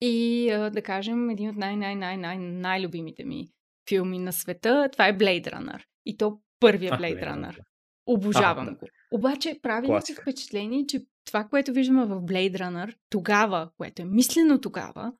[0.00, 3.48] и а, да кажем един от най-най-най-най-най-любимите ми
[3.88, 5.84] филми на света, това е Blade Runner.
[6.06, 7.58] И то първия А, Blade Runner.
[8.06, 8.72] Обожавам да.
[8.74, 8.86] го.
[9.12, 10.22] Обаче прави ми се Класика.
[10.22, 15.12] впечатление, че това, което виждаме в Blade Runner, тогава, което е мислено тогава,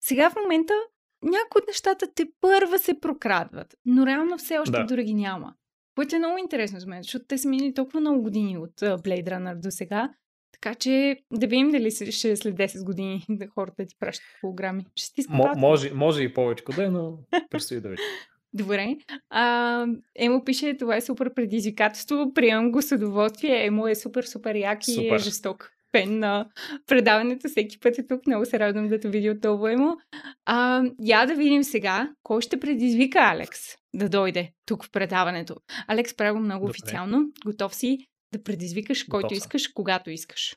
[0.00, 0.74] сега в момента
[1.22, 4.84] някои от нещата те първа се прокрадват, но реално все още Да.
[4.84, 5.54] дори ги няма.
[5.96, 8.98] Което е много интересно за мен, защото те са минали толкова много години от а,
[8.98, 10.10] Blade Runner до сега,
[10.52, 14.84] така че да видим дали ще след 10 години да хората ти пращат програми.
[14.96, 17.18] Ще си Мо, може, може и повече да е, но
[17.50, 18.04] предстои да видим.
[18.52, 18.96] Добре.
[19.30, 19.86] А,
[20.16, 23.66] Емо пише, това е супер предизвикателство, приемам го с удоволствие.
[23.66, 25.18] Емо е супер, супер як и е Супер.
[25.18, 26.48] жесток фен на
[26.86, 27.48] предаването.
[27.48, 28.26] Всеки път е тук.
[28.26, 29.96] Много се радвам да те видя отново, Емо.
[30.44, 33.60] А, я да видим сега, кой ще предизвика Алекс
[33.94, 35.56] да дойде тук в предаването.
[35.86, 36.70] Алекс прави го много Добре.
[36.70, 37.26] официално.
[37.46, 37.98] Готов си
[38.32, 39.42] да предизвикаш който Готов съм.
[39.46, 40.56] искаш, когато искаш.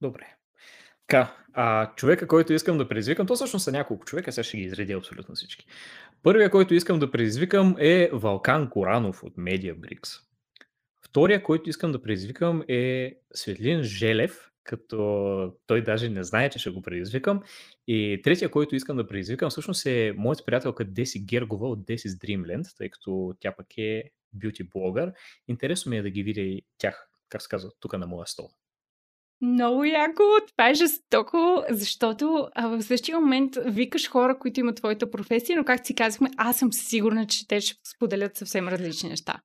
[0.00, 0.34] Добре.
[1.06, 4.62] Така, а, човека, който искам да предизвикам, то всъщност са няколко човека, сега ще ги
[4.62, 5.66] изредя абсолютно всички.
[6.24, 10.20] Първия, който искам да предизвикам е Валкан Коранов от MediaBricks.
[11.02, 16.70] Втория, който искам да предизвикам е Светлин Желев, като той даже не знае, че ще
[16.70, 17.42] го предизвикам.
[17.86, 22.76] И третия, който искам да предизвикам, всъщност е моят приятелка Деси Гергова от Desi's Dreamland,
[22.78, 25.12] тъй като тя пък е бюти блогър.
[25.48, 28.50] Интересно ми е да ги видя и тях, как се казва, тук на моя стол.
[29.40, 35.10] Много яко, това е жестоко, защото а, в същия момент викаш хора, които имат твоята
[35.10, 39.40] професия, но както си казахме, аз съм сигурна, че те ще споделят съвсем различни неща.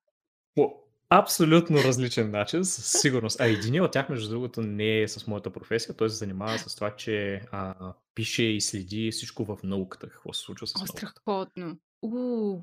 [0.55, 0.73] По
[1.09, 3.39] абсолютно различен начин, със сигурност.
[3.41, 6.75] А един от тях, между другото, не е с моята професия, той се занимава с
[6.75, 10.97] това, че а, пише и следи всичко в науката, какво се случва с О, науката.
[10.97, 11.77] страхотно.
[12.01, 12.09] У,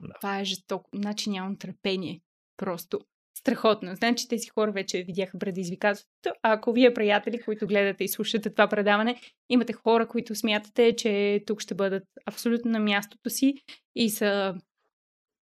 [0.02, 0.14] Да.
[0.20, 0.90] това е жестоко.
[0.94, 2.20] Значи нямам търпение.
[2.56, 3.00] Просто.
[3.46, 3.94] Страхотно.
[3.94, 6.30] Значи тези хора вече видяха предизвикателството.
[6.42, 11.42] А ако вие, приятели, които гледате и слушате това предаване, имате хора, които смятате, че
[11.46, 13.54] тук ще бъдат абсолютно на мястото си
[13.94, 14.54] и са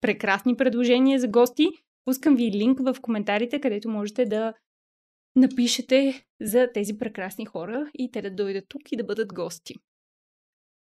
[0.01, 1.67] прекрасни предложения за гости,
[2.05, 4.53] пускам ви линк в коментарите, където можете да
[5.35, 9.73] напишете за тези прекрасни хора и те да дойдат тук и да бъдат гости.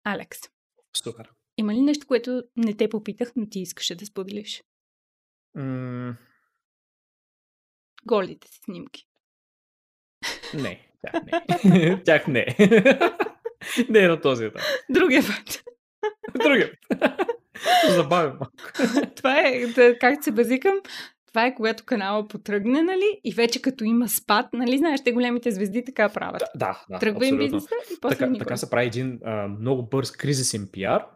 [0.04, 0.38] Алекс,
[0.96, 1.30] Супер.
[1.56, 4.62] има ли нещо, което не те попитах, но ти искаше да споделиш?
[5.54, 6.16] М-
[8.06, 9.06] Голите си снимки.
[10.54, 12.02] не, тях не.
[12.04, 12.46] тях не.
[13.88, 14.62] не е на този етап.
[14.90, 15.62] Другия път.
[16.42, 16.72] Другия.
[17.88, 18.46] Забавим малко.
[19.16, 20.74] това е, да, как се базикам,
[21.26, 23.20] това е когато канала потръгне, нали?
[23.24, 24.78] И вече като има спад, нали?
[24.78, 26.42] Знаеш, те големите звезди така правят.
[26.54, 28.38] Да, да, Тръгва им бизнеса и после Така, никой.
[28.38, 31.06] така се прави един а, много бърз кризисен пиар,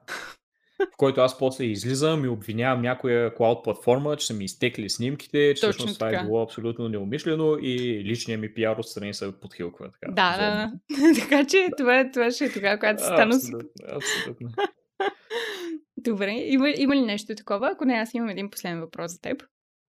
[0.78, 5.54] в който аз после излизам и обвинявам някоя клауд платформа, че са ми изтекли снимките,
[5.54, 6.22] че Точно всъщност това така.
[6.22, 9.90] е било абсолютно неумишлено и личният ми пиар отстрани се подхилква.
[9.92, 10.72] Така, Да, да,
[11.20, 13.34] така че това, това ще е тогава, когато стана.
[13.34, 14.48] Абсолютно, абсолютно.
[15.96, 17.70] Добре, има, има ли нещо такова?
[17.72, 19.42] Ако не, аз имам един последен въпрос за теб.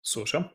[0.03, 0.49] Слушам.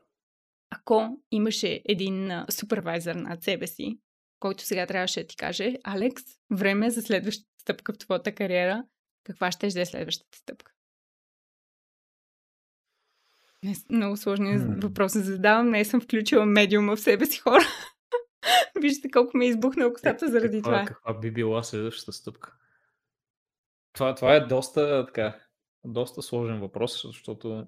[0.69, 3.97] ако имаше един супервайзър над себе си,
[4.39, 8.84] който сега трябваше да ти каже, Алекс, време е за следващата стъпка в твоята кариера,
[9.24, 10.71] каква ще е следващата стъпка?
[13.63, 14.82] Не, много сложни hmm.
[14.82, 15.69] въпроси задавам.
[15.69, 17.63] Не съм включила медиума в себе си хора.
[18.82, 20.86] Виждате колко ми е избухнал косата заради каква, това.
[20.86, 22.53] Каква би била следващата стъпка?
[23.93, 25.39] Това, това е доста, така,
[25.86, 27.67] доста сложен въпрос, защото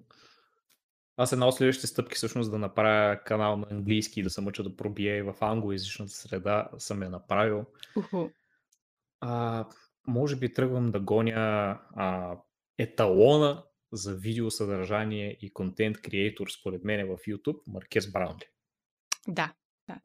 [1.17, 4.63] аз една от следващите стъпки всъщност да направя канал на английски и да се мъча
[4.63, 7.65] да пробие в англоязичната среда съм я направил.
[7.95, 8.31] Uh-huh.
[9.19, 9.65] А,
[10.07, 12.37] може би тръгвам да гоня а,
[12.77, 18.45] еталона за видеосъдържание и контент креатор според мен в YouTube, Маркес Браунли.
[19.27, 19.53] Да,
[19.89, 19.99] да.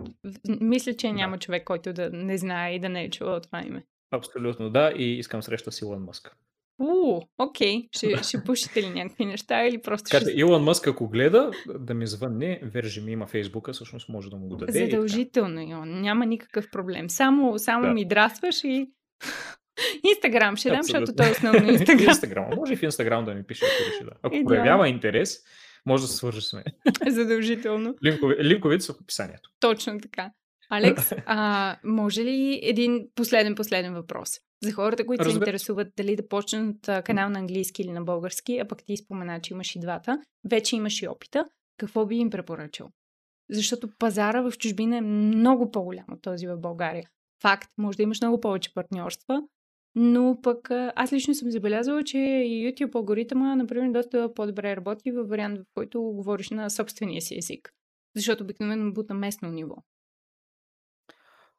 [0.61, 1.41] Мисля, че няма да.
[1.41, 3.85] човек, който да не знае и да не е чувал това име.
[4.11, 4.93] Абсолютно, да.
[4.97, 6.37] И искам среща с Илон Мъск.
[6.81, 7.89] У, окей.
[7.97, 10.41] Ще, ще пушите ли някакви неща или просто Кате, ще...
[10.41, 14.49] Илон Мъск, ако гледа, да ми звънне, вержи ми има Фейсбука, всъщност може да му
[14.49, 14.73] го даде.
[14.73, 16.01] Задължително, Илон.
[16.01, 17.11] Няма никакъв проблем.
[17.11, 17.93] Само, само да.
[17.93, 18.93] ми драстваш и...
[20.05, 22.09] Инстаграм ще дам, защото той е основно Инстаграм.
[22.09, 22.49] Инстаграм.
[22.57, 24.11] Може и в Инстаграм да ми пише, ако реши да.
[24.23, 24.49] Ако Идеално.
[24.49, 25.39] проявява интерес,
[25.87, 26.65] може да се свържи с мен.
[27.09, 27.95] Задължително.
[28.05, 29.51] Линкови, линковите са в описанието.
[29.61, 30.31] Точно така.
[30.71, 34.31] Алекс, а, може ли един последен, последен въпрос?
[34.63, 35.45] За хората, които Разбира.
[35.45, 39.41] се интересуват дали да почнат канал на английски или на български, а пък ти спомена,
[39.41, 40.19] че имаш и двата,
[40.51, 41.45] вече имаш и опита,
[41.79, 42.89] какво би им препоръчал?
[43.51, 47.09] Защото пазара в чужбина е много по-голям от този в България.
[47.43, 49.43] Факт, може да имаш много повече партньорства,
[49.95, 55.29] но пък аз лично съм забелязала, че и YouTube алгоритъма, например, доста по-добре работи във
[55.29, 57.73] вариант, в който говориш на собствения си език.
[58.17, 59.77] Защото обикновено бута местно ниво.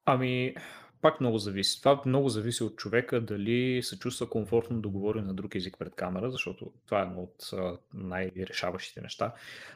[0.06, 0.56] Ами,
[1.02, 1.80] пак много зависи.
[1.80, 5.96] Това много зависи от човека дали се чувства комфортно да говори на друг език пред
[5.96, 7.52] камера, защото това е едно от
[7.94, 9.34] най-решаващите неща.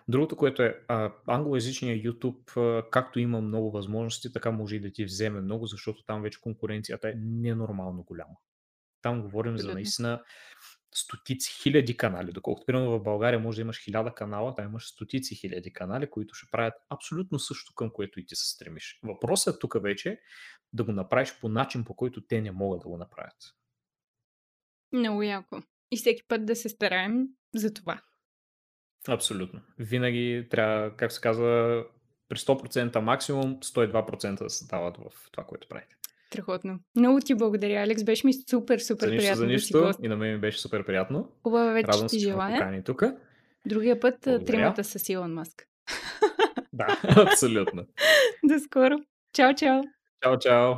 [0.07, 4.91] Другото, което е а, англоязичният YouTube, а, както има много възможности, така може и да
[4.91, 8.35] ти вземе много, защото там вече конкуренцията е ненормално голяма.
[9.01, 10.21] Там говорим за наистина
[10.95, 15.35] стотици хиляди канали, доколкото примерно в България може да имаш хиляда канала, там имаш стотици
[15.35, 18.99] хиляди канали, които ще правят абсолютно също към което и ти се стремиш.
[19.03, 20.19] Въпросът тук вече
[20.75, 23.55] да го направиш по начин, по който те не могат да го направят.
[24.93, 25.61] Много яко.
[25.91, 28.01] И всеки път да се стараем за това.
[29.07, 29.61] Абсолютно.
[29.79, 31.83] Винаги трябва, как се казва,
[32.29, 35.95] при 100% максимум, 102% да се дават в това, което правите.
[36.27, 36.79] Страхотно.
[36.95, 38.03] Много ти благодаря, Алекс.
[38.03, 40.59] Беше ми супер, супер за приятно за нищо, да си И на мен ми беше
[40.59, 41.31] супер приятно.
[41.43, 42.83] Хубава вече Радвам ти желая.
[42.83, 43.03] тук.
[43.65, 44.45] Другия път благодаря.
[44.45, 45.67] тримата с Илон Маск.
[46.73, 47.01] Да,
[47.31, 47.85] абсолютно.
[48.43, 48.95] До скоро.
[49.33, 49.81] Чао, чао.
[50.25, 50.73] Чао, чао.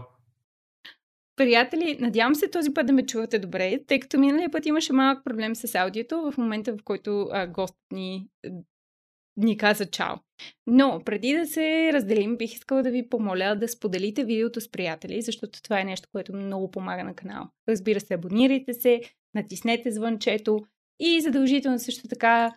[1.35, 5.23] Приятели, надявам се този път да ме чувате добре, тъй като миналия път имаше малък
[5.23, 8.29] проблем с аудиото в момента, в който а, гост ни,
[9.37, 10.15] ни каза чао.
[10.67, 15.21] Но преди да се разделим, бих искала да ви помоля да споделите видеото с приятели,
[15.21, 17.49] защото това е нещо, което много помага на канала.
[17.69, 19.01] Разбира се, абонирайте се,
[19.35, 20.59] натиснете звънчето
[20.99, 22.55] и задължително също така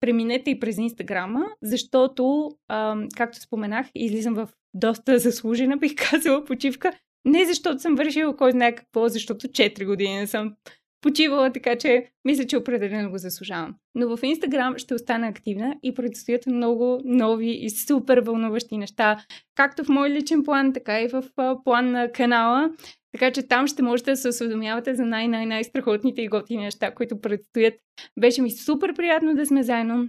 [0.00, 6.92] преминете и през Инстаграма, защото, а, както споменах, излизам в доста заслужена, бих казала, почивка.
[7.24, 10.54] Не защото съм вършила кой знае какво, защото 4 години не съм
[11.02, 13.74] почивала, така че мисля, че определено го заслужавам.
[13.94, 19.84] Но в Инстаграм ще остана активна и предстоят много нови и супер вълнуващи неща, както
[19.84, 21.24] в мой личен план, така и в
[21.64, 22.70] план на канала.
[23.12, 27.74] Така че там ще можете да се осведомявате за най-най-най-страхотните и готини неща, които предстоят.
[28.20, 30.08] Беше ми супер приятно да сме заедно.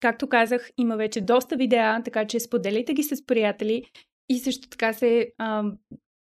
[0.00, 3.84] Както казах, има вече доста видеа, така че споделяйте ги с приятели
[4.28, 5.64] и също така се а,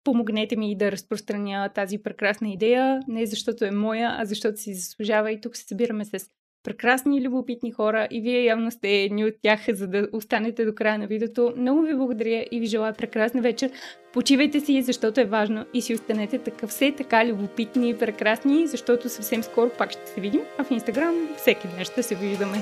[0.05, 5.33] помогнете ми да разпространя тази прекрасна идея, не защото е моя, а защото си заслужава
[5.33, 6.31] и тук се събираме с
[6.63, 10.75] прекрасни и любопитни хора и вие явно сте едни от тях, за да останете до
[10.75, 11.55] края на видеото.
[11.57, 13.71] Много ви благодаря и ви желая прекрасна вечер.
[14.13, 19.09] Почивайте си, защото е важно и си останете такъв все така любопитни и прекрасни, защото
[19.09, 22.59] съвсем скоро пак ще се видим, а в Инстаграм всеки ден ще се виждаме.